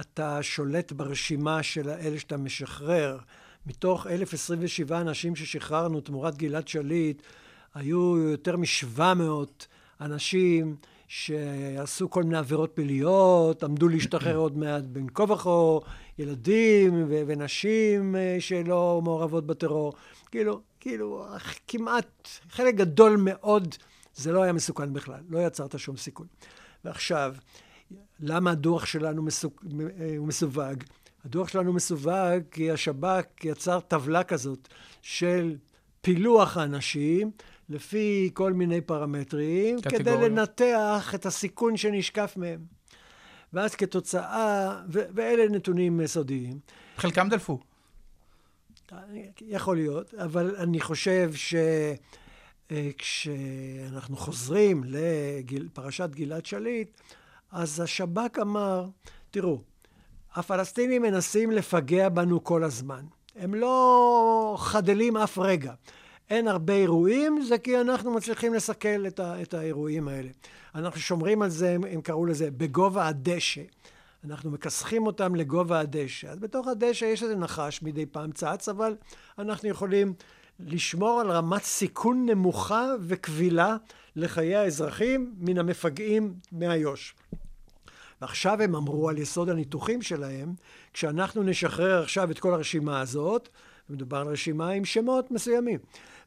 [0.00, 3.18] אתה שולט ברשימה של אלה שאתה משחרר.
[3.66, 7.22] מתוך 1,027 אנשים ששחררנו תמורת גלעד שליט,
[7.74, 9.66] היו יותר מ-700
[10.00, 10.76] אנשים
[11.14, 15.78] שעשו כל מיני עבירות פליליות, עמדו להשתחרר עוד מעט בין כה וכה,
[16.18, 19.92] ילדים ו- ונשים אה, שלא מעורבות בטרור.
[20.30, 21.26] כאילו, כאילו,
[21.68, 23.74] כמעט, חלק גדול מאוד,
[24.14, 26.26] זה לא היה מסוכן בכלל, לא יצרת שום סיכון.
[26.84, 27.34] ועכשיו,
[28.20, 29.52] למה הדוח שלנו מסוג,
[30.00, 30.82] אה, מסווג?
[31.24, 34.68] הדוח שלנו מסווג כי השב"כ יצר טבלה כזאת
[35.02, 35.56] של
[36.00, 37.30] פילוח האנשים,
[37.72, 39.98] לפי כל מיני פרמטרים, קטגוריה.
[39.98, 42.60] כדי לנתח את הסיכון שנשקף מהם.
[43.52, 46.58] ואז כתוצאה, ו- ואלה נתונים סודיים.
[46.96, 47.58] חלקם דלפו.
[49.40, 51.32] יכול להיות, אבל אני חושב
[52.70, 57.00] שכשאנחנו אה, חוזרים לפרשת גלעד שליט,
[57.50, 58.86] אז השב"כ אמר,
[59.30, 59.60] תראו,
[60.34, 63.04] הפלסטינים מנסים לפגע בנו כל הזמן.
[63.36, 65.72] הם לא חדלים אף רגע.
[66.32, 70.28] אין הרבה אירועים, זה כי אנחנו מצליחים לסכל את, ה, את האירועים האלה.
[70.74, 73.60] אנחנו שומרים על זה, הם, הם קראו לזה, בגובה הדשא.
[74.24, 76.28] אנחנו מכסחים אותם לגובה הדשא.
[76.28, 78.96] אז בתוך הדשא יש איזה נחש מדי פעם צץ, אבל
[79.38, 80.14] אנחנו יכולים
[80.60, 83.76] לשמור על רמת סיכון נמוכה וקבילה
[84.16, 87.14] לחיי האזרחים מן המפגעים מאיו"ש.
[88.20, 90.54] ועכשיו הם אמרו על יסוד הניתוחים שלהם,
[90.92, 93.48] כשאנחנו נשחרר עכשיו את כל הרשימה הזאת,
[93.90, 95.78] מדובר על רשימה עם שמות מסוימים.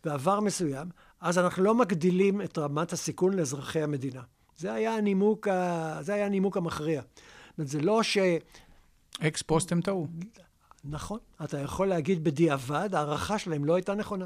[0.06, 0.88] בעבר מסוים,
[1.22, 4.22] אז אנחנו לא מגדילים את רמת הסיכון לאזרחי המדינה.
[4.58, 5.98] זה היה הנימוק, ה...
[6.02, 7.02] זה היה הנימוק המכריע.
[7.58, 8.18] זה לא ש...
[9.22, 10.08] אקס פוסט הם טעו.
[10.84, 11.20] נכון.
[11.44, 14.26] אתה יכול להגיד בדיעבד, ההערכה שלהם לא הייתה נכונה.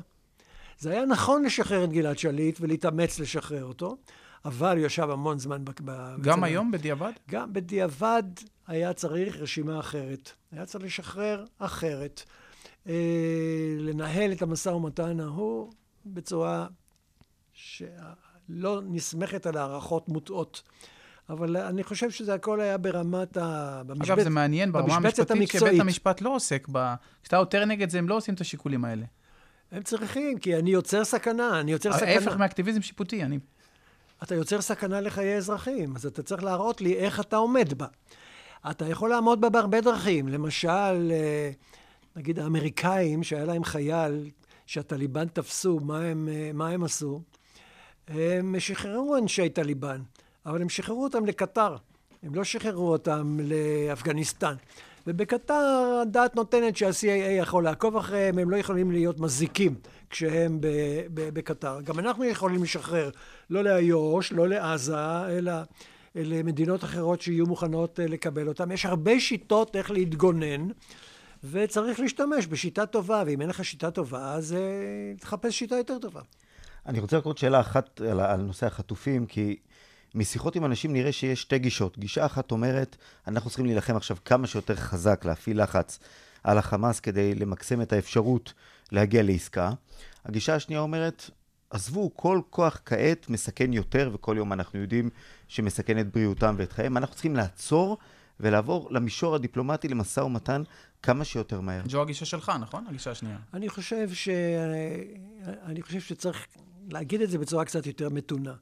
[0.79, 3.97] זה היה נכון לשחרר את גלעד שליט ולהתאמץ לשחרר אותו,
[4.45, 6.15] אבל ישב המון זמן בצבא.
[6.21, 7.11] גם היום בדיעבד?
[7.29, 8.23] גם בדיעבד
[8.67, 10.31] היה צריך רשימה אחרת.
[10.51, 12.23] היה צריך לשחרר אחרת.
[12.89, 15.71] אה, לנהל את המשא ומתן ההוא
[16.05, 16.67] בצורה
[17.53, 20.61] שלא נסמכת על הערכות מוטעות.
[21.29, 23.81] אבל אני חושב שזה הכל היה ברמת ה...
[23.85, 24.09] במשבצ...
[24.09, 25.67] אגב, זה מעניין ברמה המשפטית המקצועית.
[25.67, 26.93] שבית המשפט לא עוסק ב...
[27.23, 29.05] כשאתה עותר נגד זה, הם לא עושים את השיקולים האלה.
[29.71, 32.09] הם צריכים, כי אני יוצר סכנה, אני יוצר סכנה.
[32.09, 33.39] ההפך מאקטיביזם שיפוטי, אני...
[34.23, 37.87] אתה יוצר סכנה לחיי אזרחים, אז אתה צריך להראות לי איך אתה עומד בה.
[38.71, 40.27] אתה יכול לעמוד בה בהרבה דרכים.
[40.27, 41.51] למשל, אה,
[42.15, 44.29] נגיד האמריקאים, שהיה להם חייל
[44.65, 47.21] שהטליבן תפסו, מה הם, מה הם עשו?
[48.07, 50.01] הם שחררו אנשי טליבן,
[50.45, 51.75] אבל הם שחררו אותם לקטר.
[52.23, 54.53] הם לא שחררו אותם לאפגניסטן.
[55.07, 59.75] ובקטר הדעת נותנת שה-CIA יכול לעקוב אחריהם, הם לא יכולים להיות מזיקים
[60.09, 60.59] כשהם
[61.13, 61.81] בקטר.
[61.81, 63.09] גם אנחנו יכולים לשחרר,
[63.49, 65.53] לא לאיו"ש, לא לעזה, אלא
[66.15, 68.71] למדינות אחרות שיהיו מוכנות לקבל אותם.
[68.71, 70.67] יש הרבה שיטות איך להתגונן.
[71.43, 76.21] וצריך להשתמש בשיטה טובה, ואם אין לך שיטה טובה, אז uh, תחפש שיטה יותר טובה.
[76.85, 79.57] אני רוצה לקרוא שאלה אחת על, על נושא החטופים, כי
[80.15, 81.97] משיחות עם אנשים נראה שיש שתי גישות.
[81.97, 85.99] גישה אחת אומרת, אנחנו צריכים להילחם עכשיו כמה שיותר חזק, להפעיל לחץ
[86.43, 88.53] על החמאס כדי למקסם את האפשרות
[88.91, 89.71] להגיע לעסקה.
[90.25, 91.29] הגישה השנייה אומרת,
[91.69, 95.09] עזבו, כל כוח כעת מסכן יותר, וכל יום אנחנו יודעים
[95.47, 96.97] שמסכן את בריאותם ואת חייהם.
[96.97, 97.97] אנחנו צריכים לעצור
[98.39, 100.63] ולעבור למישור הדיפלומטי למשא ומתן
[101.03, 101.81] כמה שיותר מהר.
[101.89, 102.85] זו הגישה שלך, נכון?
[102.87, 103.37] הגישה השנייה.
[103.53, 104.29] אני חושב, ש...
[105.65, 106.47] אני חושב שצריך
[106.89, 108.53] להגיד את זה בצורה קצת יותר מתונה.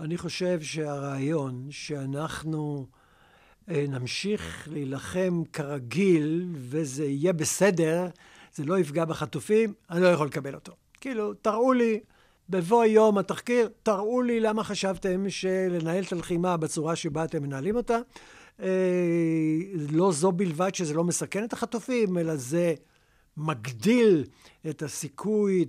[0.00, 2.86] אני חושב שהרעיון שאנחנו
[3.70, 8.08] אה, נמשיך להילחם כרגיל וזה יהיה בסדר,
[8.54, 10.72] זה לא יפגע בחטופים, אני לא יכול לקבל אותו.
[11.00, 12.00] כאילו, תראו לי,
[12.48, 17.98] בבוא יום התחקיר, תראו לי למה חשבתם שלנהל את הלחימה בצורה שבה אתם מנהלים אותה.
[18.62, 22.74] אה, לא זו בלבד שזה לא מסכן את החטופים, אלא זה
[23.36, 24.24] מגדיל
[24.70, 25.64] את הסיכוי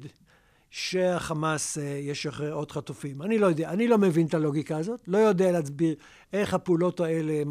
[0.70, 3.22] שהחמאס אה, ישחרר עוד חטופים.
[3.22, 5.96] אני לא יודע, אני לא מבין את הלוגיקה הזאת, לא יודע להסביר
[6.34, 7.44] איך הפעולות האלה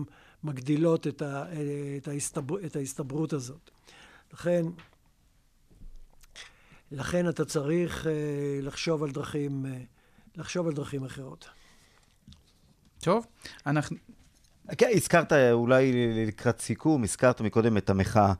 [0.44, 3.70] מגדילות את, ה, אה, את, ההסתבר, את ההסתברות הזאת.
[4.32, 4.62] לכן,
[6.92, 8.06] לכן אתה צריך
[8.62, 9.66] לחשוב על דרכים,
[10.36, 11.48] לחשוב על דרכים אחרות.
[13.00, 13.26] טוב,
[13.66, 13.96] אנחנו...
[14.78, 15.92] כן, הזכרת אולי
[16.26, 18.32] לקראת סיכום, הזכרת מקודם את המחאה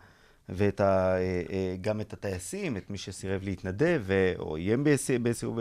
[0.48, 4.02] ואת ה, אה, אה, גם את הטייסים, את מי שסירב להתנדב
[4.38, 4.84] או איים
[5.22, 5.58] בסירוב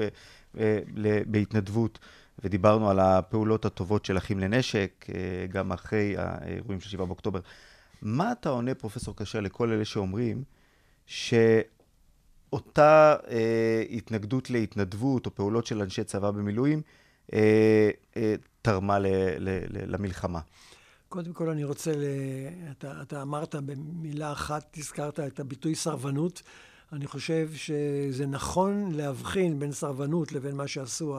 [1.25, 1.99] בהתנדבות,
[2.43, 7.39] ודיברנו על הפעולות הטובות של אחים לנשק, אה, גם אחרי האירועים של 7 באוקטובר.
[8.01, 10.43] מה אתה עונה, פרופסור קשר, לכל אלה שאומרים
[11.05, 11.65] שאותה
[13.27, 16.81] אה, התנגדות להתנדבות או פעולות של אנשי צבא במילואים
[17.33, 18.35] אה, אה,
[18.65, 19.05] תרמה ל,
[19.39, 20.39] ל, ל, למלחמה?
[21.09, 22.03] קודם כל אני רוצה, ל...
[22.71, 26.41] אתה, אתה אמרת במילה אחת, הזכרת את הביטוי סרבנות.
[26.93, 31.17] אני חושב שזה נכון להבחין בין סרבנות לבין מה שעשו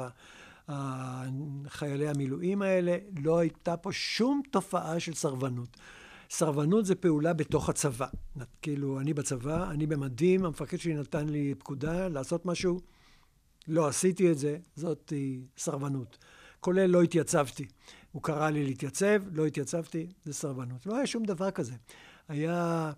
[1.68, 2.96] חיילי המילואים האלה.
[3.18, 5.76] לא הייתה פה שום תופעה של סרבנות.
[6.30, 8.06] סרבנות זה פעולה בתוך הצבא.
[8.62, 12.80] כאילו, אני בצבא, אני במדים, המפקד שלי נתן לי פקודה לעשות משהו,
[13.68, 15.12] לא עשיתי את זה, זאת
[15.58, 16.18] סרבנות.
[16.66, 17.66] כולל לא התייצבתי.
[18.12, 20.86] הוא קרא לי להתייצב, לא התייצבתי, זה סרבנות.
[20.86, 21.74] לא היה שום דבר כזה.
[22.28, 22.92] היה,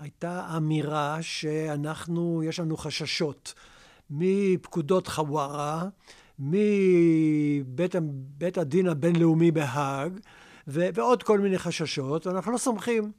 [0.00, 3.54] הייתה אמירה שאנחנו, יש לנו חששות
[4.10, 5.88] מפקודות חווארה,
[6.38, 7.94] מבית
[8.58, 10.18] הדין הבינלאומי בהאג,
[10.68, 13.12] ו- ועוד כל מיני חששות, אנחנו לא סומכים.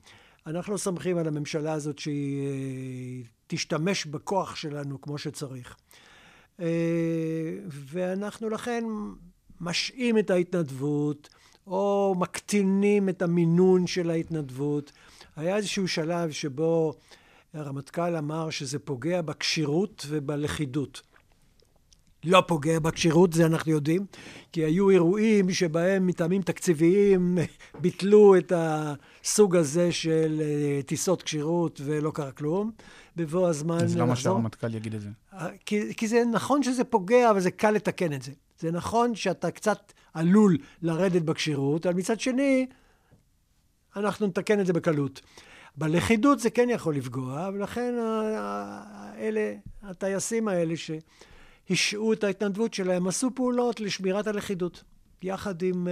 [0.48, 5.76] אנחנו לא סומכים על הממשלה הזאת שהיא אה, תשתמש בכוח שלנו כמו שצריך.
[6.60, 6.66] אה,
[7.70, 8.84] ואנחנו לכן
[9.62, 11.30] משעים את ההתנדבות,
[11.68, 14.92] או מקטינים את המינון של ההתנדבות.
[15.36, 16.94] היה איזשהו שלב שבו
[17.54, 21.02] הרמטכ"ל אמר שזה פוגע בכשירות ובלכידות.
[22.24, 24.06] לא פוגע בכשירות, זה אנחנו יודעים,
[24.52, 27.38] כי היו אירועים שבהם מטעמים תקציביים
[27.82, 32.72] ביטלו את הסוג הזה של אה, טיסות כשירות ולא קרה כלום.
[33.16, 33.84] בבוא הזמן...
[33.84, 35.10] אז למה שהרמטכ"ל יגיד את זה?
[35.34, 38.32] אה, כי, כי זה נכון שזה פוגע, אבל זה קל לתקן את זה.
[38.62, 42.68] זה נכון שאתה קצת עלול לרדת בכשירות, אבל מצד שני,
[43.96, 45.22] אנחנו נתקן את זה בקלות.
[45.76, 47.94] בלכידות זה כן יכול לפגוע, ולכן
[49.18, 54.84] אלה, הטייסים האלה שהשעו את ההתנדבות שלהם, עשו פעולות לשמירת הלכידות,
[55.22, 55.88] יחד עם,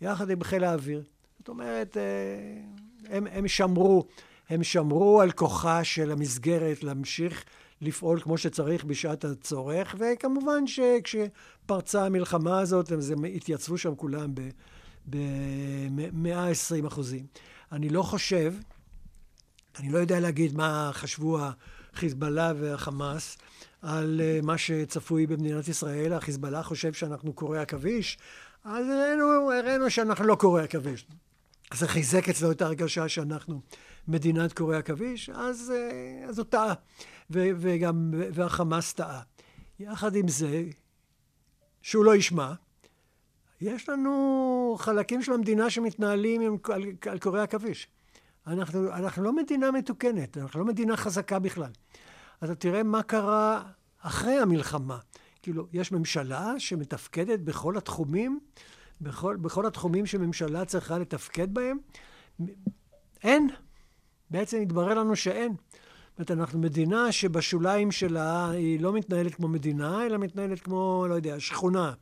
[0.00, 1.02] יחד עם חיל האוויר.
[1.38, 1.96] זאת אומרת,
[3.08, 4.04] הם, הם שמרו,
[4.48, 7.44] הם שמרו על כוחה של המסגרת להמשיך
[7.80, 10.66] לפעול כמו שצריך בשעת הצורך, וכמובן
[11.66, 14.34] שכשפרצה המלחמה הזאת, הם התייצבו שם כולם
[15.10, 17.26] ב-120 אחוזים.
[17.72, 18.54] אני לא חושב,
[19.78, 21.38] אני לא יודע להגיד מה חשבו
[21.92, 23.38] החיזבאללה והחמאס
[23.82, 26.12] על אה, מה שצפוי במדינת ישראל.
[26.12, 28.18] החיזבאללה חושב שאנחנו קורי עכביש,
[28.64, 31.06] אז הראינו, הראינו שאנחנו לא קורי עכביש.
[31.74, 33.60] זה חיזק אצלו את ההרגשה שאנחנו
[34.08, 36.74] מדינת קורי עכביש, אז, אה, אז הוא טעה.
[37.30, 39.20] וגם, והחמאס טעה.
[39.80, 40.62] יחד עם זה,
[41.86, 42.52] שהוא לא ישמע,
[43.60, 47.88] יש לנו חלקים של המדינה שמתנהלים עם, על, על קורי עכביש.
[48.46, 51.70] אנחנו, אנחנו לא מדינה מתוקנת, אנחנו לא מדינה חזקה בכלל.
[52.40, 53.62] אז תראה מה קרה
[53.98, 54.98] אחרי המלחמה.
[55.42, 58.40] כאילו, יש ממשלה שמתפקדת בכל התחומים,
[59.00, 61.78] בכל, בכל התחומים שממשלה צריכה לתפקד בהם.
[63.24, 63.48] אין.
[64.30, 65.54] בעצם התברר לנו שאין.
[66.18, 71.14] זאת אומרת, אנחנו מדינה שבשוליים שלה היא לא מתנהלת כמו מדינה, אלא מתנהלת כמו, לא
[71.14, 71.92] יודע, שכונה.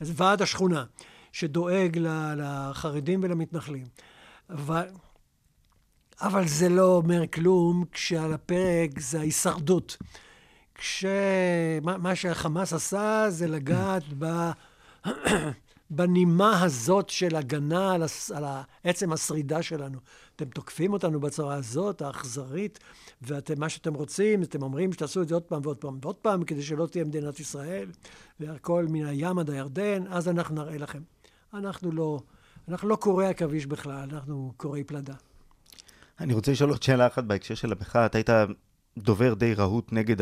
[0.00, 0.84] אז ועד השכונה,
[1.32, 1.98] שדואג
[2.36, 3.86] לחרדים ולמתנחלים.
[4.50, 4.86] אבל,
[6.20, 9.96] אבל זה לא אומר כלום כשעל הפרק זה ההישרדות.
[10.74, 14.50] כשמה שהחמאס עשה זה לגעת ב...
[15.90, 18.44] בנימה הזאת של הגנה על, הס, על
[18.84, 19.98] עצם השרידה שלנו.
[20.36, 22.78] אתם תוקפים אותנו בצורה הזאת, האכזרית,
[23.22, 26.62] ומה שאתם רוצים, אתם אומרים שתעשו את זה עוד פעם ועוד פעם ועוד פעם, כדי
[26.62, 27.90] שלא תהיה מדינת ישראל,
[28.40, 31.02] והכל מן הים עד הירדן, אז אנחנו נראה לכם.
[31.54, 32.20] אנחנו לא,
[32.68, 35.14] אנחנו לא קוראי עכביש בכלל, אנחנו קוראי פלדה.
[36.20, 38.06] אני רוצה לשאול עוד שאלה אחת בהקשר של המחאה.
[38.06, 38.30] אתה היית
[38.98, 40.16] דובר די רהוט נגד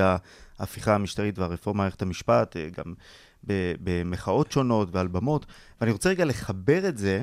[0.58, 2.94] ההפיכה המשטרית והרפורמה במערכת המשפט, אה, גם
[3.80, 5.46] במחאות שונות ועל במות,
[5.80, 7.22] ואני רוצה רגע לחבר את זה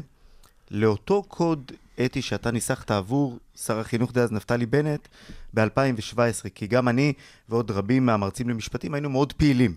[0.71, 1.71] לאותו קוד
[2.05, 5.07] אתי שאתה ניסחת עבור שר החינוך דאז נפתלי בנט
[5.53, 7.13] ב-2017, כי גם אני
[7.49, 9.75] ועוד רבים מהמרצים למשפטים היינו מאוד פעילים.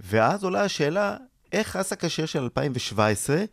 [0.00, 1.16] ואז עולה השאלה,
[1.52, 3.44] איך אסא כשר של 2017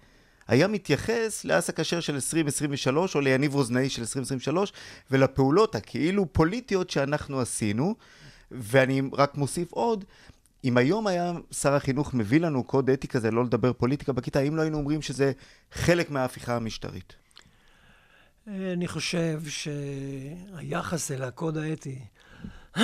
[0.47, 4.74] היה מתייחס לאסא כשר של 2023 או ליניב רוזנאי של 2023
[5.11, 7.95] ולפעולות הכאילו פוליטיות שאנחנו עשינו.
[8.51, 10.05] ואני רק מוסיף עוד,
[10.63, 14.55] אם היום היה שר החינוך מביא לנו קוד אתי כזה לא לדבר פוליטיקה בכיתה, האם
[14.55, 15.32] לא היינו אומרים שזה
[15.71, 17.22] חלק מההפיכה המשטרית?
[18.48, 22.00] אני חושב שהיחס אל הקוד האתי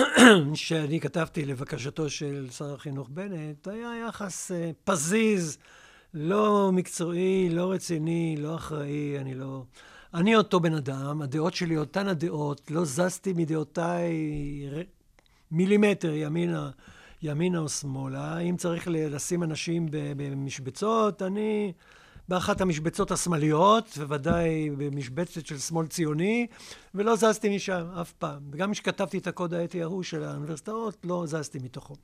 [0.54, 5.58] שאני כתבתי לבקשתו של שר החינוך בנט, היה יחס אה, פזיז,
[6.14, 9.64] לא מקצועי, לא רציני, לא אחראי, אני לא...
[10.14, 14.14] אני אותו בן אדם, הדעות שלי אותן הדעות, לא זזתי מדעותיי
[15.52, 16.70] מילימטר ימינה,
[17.22, 18.38] ימינה או שמאלה.
[18.38, 21.74] אם צריך לשים אנשים במשבצות, אני
[22.30, 26.48] באחת המשבצות השמאליות, ובוודאי במשבצת של שמאל ציוני,
[26.96, 28.40] ולא זזתי משם אף פעם.
[28.52, 31.96] וגם כשכתבתי את הקוד האתי ההוא של האוניברסיטאות, לא זזתי מתוכו.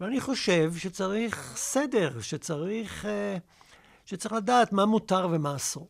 [0.00, 3.36] ואני חושב שצריך סדר, שצריך, אה,
[4.04, 5.88] שצריך לדעת מה מותר ומה אסור.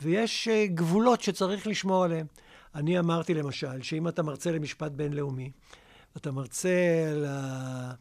[0.00, 2.26] ויש אה, גבולות שצריך לשמור עליהם.
[2.74, 5.50] אני אמרתי למשל, שאם אתה מרצה למשפט בינלאומי,
[6.16, 6.68] אתה מרצה
[7.28, 7.92] ה...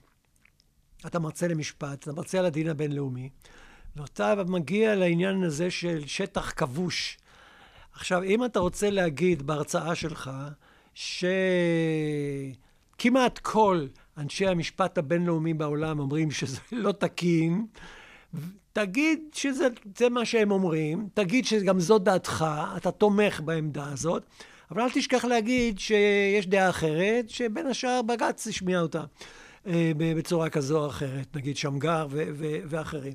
[1.06, 3.30] אתה מרצה למשפט, אתה מרצה על הדין הבינלאומי,
[3.96, 7.18] ואתה מגיע לעניין הזה של שטח כבוש.
[7.94, 10.32] עכשיו, אם אתה רוצה להגיד בהרצאה שלך
[12.94, 13.86] שכמעט כל
[14.18, 17.66] אנשי המשפט הבינלאומי בעולם אומרים שזה לא תקין,
[18.74, 19.70] תגיד שזה
[20.12, 22.46] מה שהם אומרים, תגיד שגם זאת דעתך,
[22.78, 24.24] אתה תומך בעמדה הזאת,
[24.72, 29.04] אבל אל תשכח להגיד שיש דעה אחרת, שבין השאר בג"ץ השמיע אותה
[29.68, 32.08] אה, בצורה כזו או אחרת, נגיד שמגר
[32.70, 33.14] ואחרים.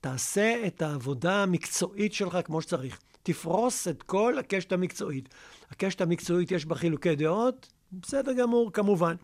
[0.00, 2.98] תעשה את העבודה המקצועית שלך כמו שצריך.
[3.22, 5.28] תפרוס את כל הקשת המקצועית.
[5.70, 9.14] הקשת המקצועית יש בה חילוקי דעות, בסדר גמור, כמובן.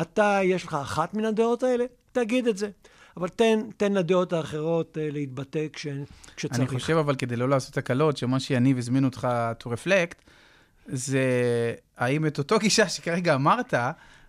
[0.00, 2.70] אתה, יש לך אחת מן הדעות האלה, תגיד את זה.
[3.16, 5.86] אבל תן, תן לדעות האחרות uh, להתבטא כש,
[6.36, 6.60] כשצריך.
[6.60, 9.28] אני חושב, אבל כדי לא לעשות הקלות, שמה שיניב הזמין אותך
[9.60, 10.30] to reflect,
[10.86, 11.24] זה
[11.96, 13.74] האם את אותו גישה שכרגע אמרת,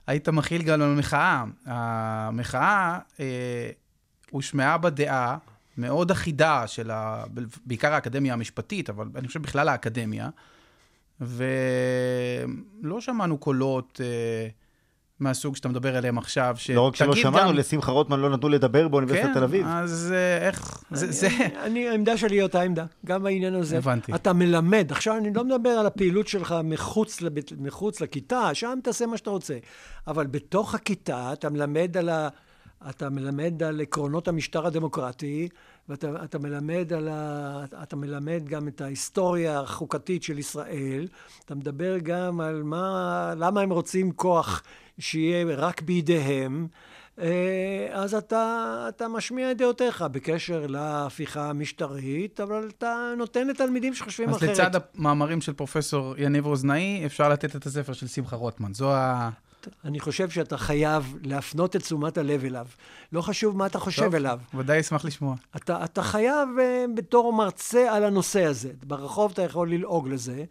[0.08, 1.43] היית מכיל גם על המחאה.
[1.66, 3.70] המחאה אה,
[4.32, 5.38] הושמעה בדעה
[5.78, 7.24] מאוד אחידה של, ה...
[7.66, 10.30] בעיקר האקדמיה המשפטית, אבל אני חושב בכלל האקדמיה,
[11.22, 14.02] ולא שמענו קולות...
[14.04, 14.50] אה,
[15.20, 16.82] מהסוג שאתה מדבר עליהם עכשיו, שתגיד גם...
[16.82, 17.56] לא רק שלא שמענו, גם...
[17.56, 19.64] לשמחה רוטמן לא נתנו לדבר באוניברסיטת כן, תל אביב.
[19.64, 20.84] כן, אז אה, איך...
[20.92, 21.28] אני, זה, זה...
[21.64, 23.78] אני, העמדה שלי היא אותה עמדה, גם בעניין הזה.
[23.78, 24.16] הבנתי.
[24.16, 29.06] אתה מלמד, עכשיו אני לא מדבר על הפעילות שלך מחוץ, לבית, מחוץ לכיתה, שם תעשה
[29.06, 29.58] מה שאתה רוצה.
[30.08, 32.30] אבל בתוך הכיתה אתה מלמד על, ה,
[32.90, 35.50] אתה מלמד על עקרונות המשטר הדמוקרטי,
[35.90, 41.08] ואתה מלמד, על ה, אתה מלמד גם את ההיסטוריה החוקתית של ישראל,
[41.46, 44.64] אתה מדבר גם על מה, למה הם רוצים כוח
[45.00, 46.68] שיהיה רק בידיהם,
[47.22, 54.30] אה, אז אתה, אתה משמיע את דעותיך בקשר להפיכה המשטרית, אבל אתה נותן לתלמידים שחושבים
[54.30, 54.50] אז אחרת.
[54.50, 58.74] אז לצד המאמרים של פרופסור יניב רוזנאי, אפשר לתת את הספר של שמחה רוטמן.
[58.74, 59.30] זו ה...
[59.86, 62.68] אני חושב שאתה חייב להפנות את תשומת הלב אליו.
[63.11, 64.39] לא חשוב מה אתה חושב טוב, אליו.
[64.53, 65.36] ודאי אשמח לשמוע.
[65.55, 68.72] אתה, אתה חייב uh, בתור מרצה על הנושא הזה.
[68.84, 70.43] ברחוב אתה יכול ללעוג לזה.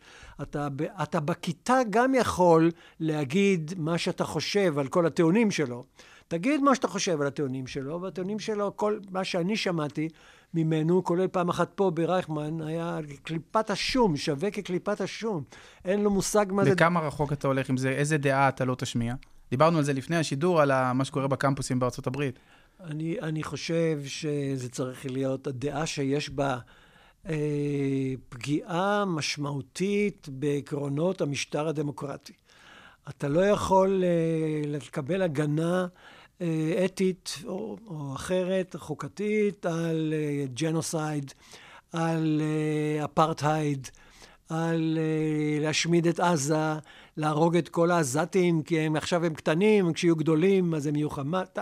[0.42, 0.68] אתה,
[1.02, 5.84] אתה בכיתה גם יכול להגיד מה שאתה חושב על כל הטיעונים שלו.
[6.28, 10.08] תגיד מה שאתה חושב על הטיעונים שלו, והטיעונים שלו, כל מה שאני שמעתי
[10.54, 15.42] ממנו, כולל פעם אחת פה ברייכמן, היה קליפת השום, שווה כקליפת השום.
[15.84, 16.70] אין לו מושג מה זה...
[16.70, 17.90] לכמה רחוק אתה הולך עם זה?
[17.90, 19.14] איזה דעה אתה לא תשמיע?
[19.50, 22.38] דיברנו על זה לפני השידור, על מה שקורה בקמפוסים בארצות הברית.
[22.80, 26.58] אני, אני חושב שזה צריך להיות הדעה שיש בה
[27.28, 27.34] אה,
[28.28, 32.32] פגיעה משמעותית בעקרונות המשטר הדמוקרטי.
[33.08, 35.86] אתה לא יכול אה, לקבל הגנה
[36.84, 41.32] אתית או, או אחרת, חוקתית, על אה, ג'נוסייד,
[41.92, 43.88] על אה, אפרטהייד,
[44.48, 44.98] על
[45.60, 46.74] להשמיד את עזה,
[47.16, 51.58] להרוג את כל העזתים, כי הם עכשיו הם קטנים, כשיהיו גדולים אז הם יהיו חמת.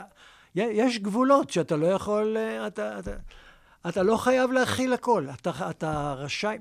[0.54, 3.10] יש גבולות שאתה לא יכול, אתה, אתה,
[3.88, 6.58] אתה לא חייב להכיל הכל, אתה, אתה רשאי.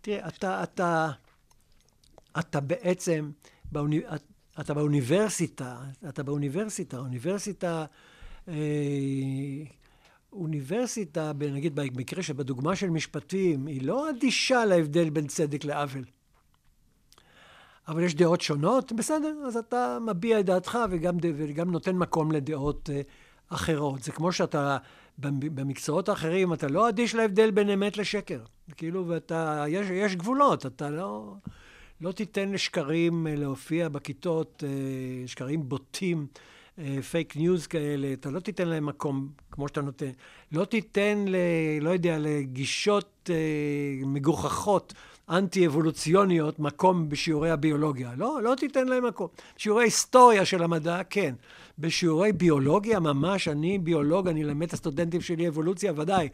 [0.00, 1.10] תראה, אתה, אתה,
[2.38, 3.30] אתה בעצם,
[3.72, 4.00] באוני,
[4.60, 5.76] אתה באוניברסיטה,
[6.08, 7.84] אתה באוניברסיטה, אוניברסיטה,
[8.48, 8.54] אה,
[10.32, 16.04] אוניברסיטה, נגיד במקרה שבדוגמה של משפטים, היא לא אדישה להבדל בין צדק לעוול.
[17.88, 22.88] אבל יש דעות שונות, בסדר, אז אתה מביע את דעתך וגם, וגם נותן מקום לדעות
[22.88, 24.02] uh, אחרות.
[24.02, 24.76] זה כמו שאתה,
[25.18, 28.40] במקצועות האחרים, אתה לא אדיש להבדל בין אמת לשקר.
[28.76, 31.34] כאילו, ואתה, יש, יש גבולות, אתה לא,
[32.02, 36.26] לא תיתן לשקרים uh, להופיע בכיתות, uh, שקרים בוטים.
[37.10, 40.10] פייק ניוז כאלה, אתה לא תיתן להם מקום כמו שאתה נותן.
[40.52, 41.36] לא תיתן, ל,
[41.80, 44.94] לא יודע, לגישות אה, מגוחכות
[45.32, 48.10] אנטי-אבולוציוניות מקום בשיעורי הביולוגיה.
[48.16, 49.26] לא, לא תיתן להם מקום.
[49.56, 51.34] שיעורי היסטוריה של המדע, כן.
[51.78, 56.28] בשיעורי ביולוגיה ממש, אני ביולוג, אני אלמד את הסטודנטים שלי אבולוציה, ודאי.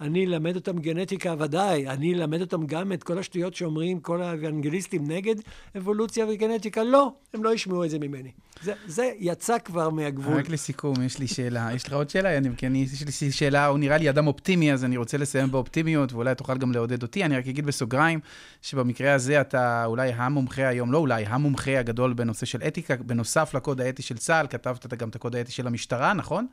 [0.00, 1.88] אני אלמד אותם גנטיקה, ודאי.
[1.88, 5.34] אני אלמד אותם גם את כל השטויות שאומרים כל האוונגליסטים נגד
[5.76, 6.82] אבולוציה וגנטיקה.
[6.84, 8.30] לא, הם לא ישמעו את זה ממני.
[8.62, 10.34] זה, זה יצא כבר מהגבול.
[10.34, 11.68] רק לסיכום, יש לי שאלה.
[11.74, 12.54] יש לך עוד שאלה, יניב?
[12.54, 16.12] כי אני, יש לי שאלה, הוא נראה לי אדם אופטימי, אז אני רוצה לסיים באופטימיות,
[16.12, 17.24] ואולי תוכל גם לעודד אותי.
[17.24, 18.20] אני רק אגיד בסוגריים,
[18.62, 23.80] שבמקרה הזה אתה אולי המומחה היום, לא אולי, המומחה הגדול בנושא של אתיקה, בנוסף לקוד
[23.80, 26.46] האתי של צה"ל, כתבת גם את הקוד האתי של המשטרה, נכון?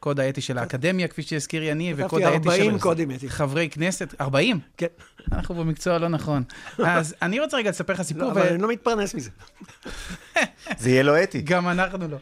[0.00, 2.40] קוד האתי של האקדמיה, כפי שהזכיר יניב, וקוד האתי של...
[2.40, 3.30] כתבתי 40 קודים אתיים.
[3.30, 4.60] חברי כנסת, 40?
[4.76, 4.86] כן.
[5.32, 6.42] אנחנו במקצוע לא נכון.
[6.86, 8.22] אז אני רוצה רגע לספר לך סיפור.
[8.22, 9.30] לא, אבל אני לא מתפרנס מזה.
[10.80, 11.40] זה יהיה לו אתי.
[11.42, 12.16] גם אנחנו לא.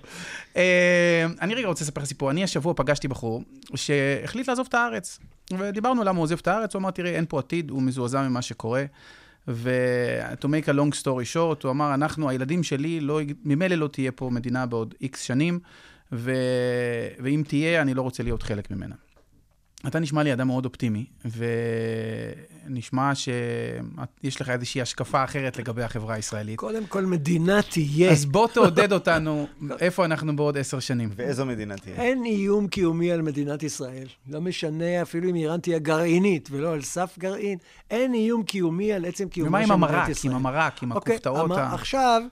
[0.57, 2.31] אה, אני רגע רוצה לספר לך סיפור.
[2.31, 3.43] אני השבוע פגשתי בחור
[3.75, 5.19] שהחליט לעזוב את הארץ.
[5.53, 8.43] ודיברנו למה הוא עוזב את הארץ, הוא אמר, תראה, אין פה עתיד, הוא מזועזע ממה
[8.43, 8.85] שקורה.
[9.49, 14.13] ו-to make a long story short, הוא אמר, אנחנו, הילדים שלי, לא, ממילא לא תהיה
[14.13, 15.61] פה מדינה בעוד איקס שנים,
[16.13, 16.33] ו...
[17.19, 18.95] ואם תהיה, אני לא רוצה להיות חלק ממנה.
[19.87, 21.05] אתה נשמע לי אדם מאוד אופטימי,
[22.67, 26.59] ונשמע שיש לך איזושהי השקפה אחרת לגבי החברה הישראלית.
[26.59, 28.11] קודם כל, מדינה תהיה.
[28.11, 29.47] אז בוא תעודד אותנו
[29.81, 31.11] איפה אנחנו בעוד עשר שנים.
[31.17, 31.97] ואיזו מדינה תהיה?
[31.97, 34.07] אין איום קיומי על מדינת ישראל.
[34.29, 37.59] לא משנה אפילו אם איראן תהיה גרעינית ולא על סף גרעין,
[37.91, 40.31] אין איום קיומי על עצם קיומה של מדינת ישראל.
[40.31, 41.51] ומה עם המרק, עם המרק, עם אוקיי, הכופתאות?
[41.51, 41.75] ה...
[41.75, 42.23] עכשיו...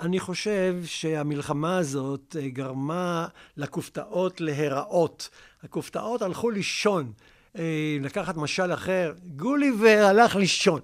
[0.00, 3.26] אני חושב שהמלחמה הזאת אה, גרמה
[3.56, 5.28] לכופתאות להיראות.
[5.64, 7.12] הכופתאות הלכו לישון.
[7.58, 10.80] אה, לקחת משל אחר, גוליבר הלך לישון.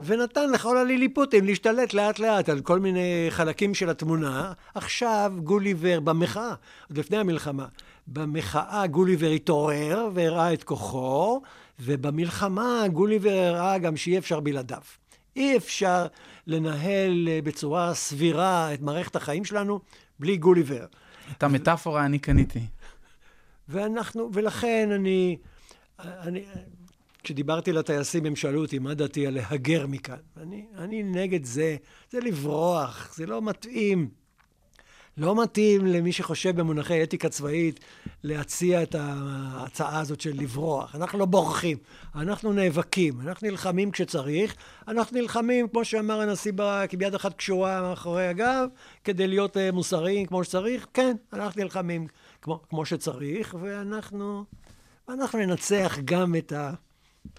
[0.00, 4.52] ונתן לכל הליליפוטים להשתלט לאט לאט על כל מיני חלקים של התמונה.
[4.74, 6.54] עכשיו גוליבר במחאה,
[6.88, 7.66] עוד לפני המלחמה,
[8.06, 11.40] במחאה גוליבר התעורר והראה את כוחו,
[11.80, 14.82] ובמלחמה גוליבר הראה גם שאי אפשר בלעדיו.
[15.36, 16.06] אי אפשר
[16.46, 19.80] לנהל אה, בצורה סבירה את מערכת החיים שלנו
[20.18, 20.86] בלי גוליבר.
[21.36, 22.60] את המטאפורה אני קניתי.
[23.68, 25.36] ואנחנו, ולכן אני,
[25.98, 26.44] אני,
[27.22, 30.16] כשדיברתי לטייסים, הם שאלו אותי מה דעתי על להגר מכאן.
[30.36, 31.76] אני, אני נגד זה,
[32.10, 34.08] זה לברוח, זה לא מתאים.
[35.16, 37.80] לא מתאים למי שחושב במונחי אתיקה צבאית
[38.22, 40.94] להציע את ההצעה הזאת של לברוח.
[40.94, 41.78] אנחנו לא בורחים,
[42.14, 44.56] אנחנו נאבקים, אנחנו נלחמים כשצריך,
[44.88, 48.68] אנחנו נלחמים, כמו שאמר הנשיא ברק, ביד אחת קשורה מאחורי הגב,
[49.04, 50.86] כדי להיות אה, מוסריים כמו שצריך.
[50.94, 52.06] כן, אנחנו נלחמים
[52.42, 54.44] כמו, כמו שצריך, ואנחנו
[55.08, 56.72] אנחנו ננצח גם את ה...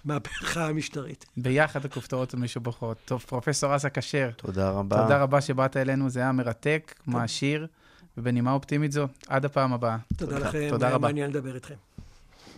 [0.06, 1.26] מהפכה המשטרית.
[1.38, 2.98] ביחד הכופתאות המשובחות.
[3.06, 4.30] טוב, פרופסור אסא כשר.
[4.36, 5.02] תודה רבה.
[5.02, 7.68] תודה רבה שבאת אלינו, זה היה מרתק, מעשיר,
[8.18, 9.98] ובנימה אופטימית זו, עד הפעם הבאה.
[10.18, 11.08] תודה, תודה לכם, תודה רבה.
[11.08, 11.76] מעניין לדבר איתכם.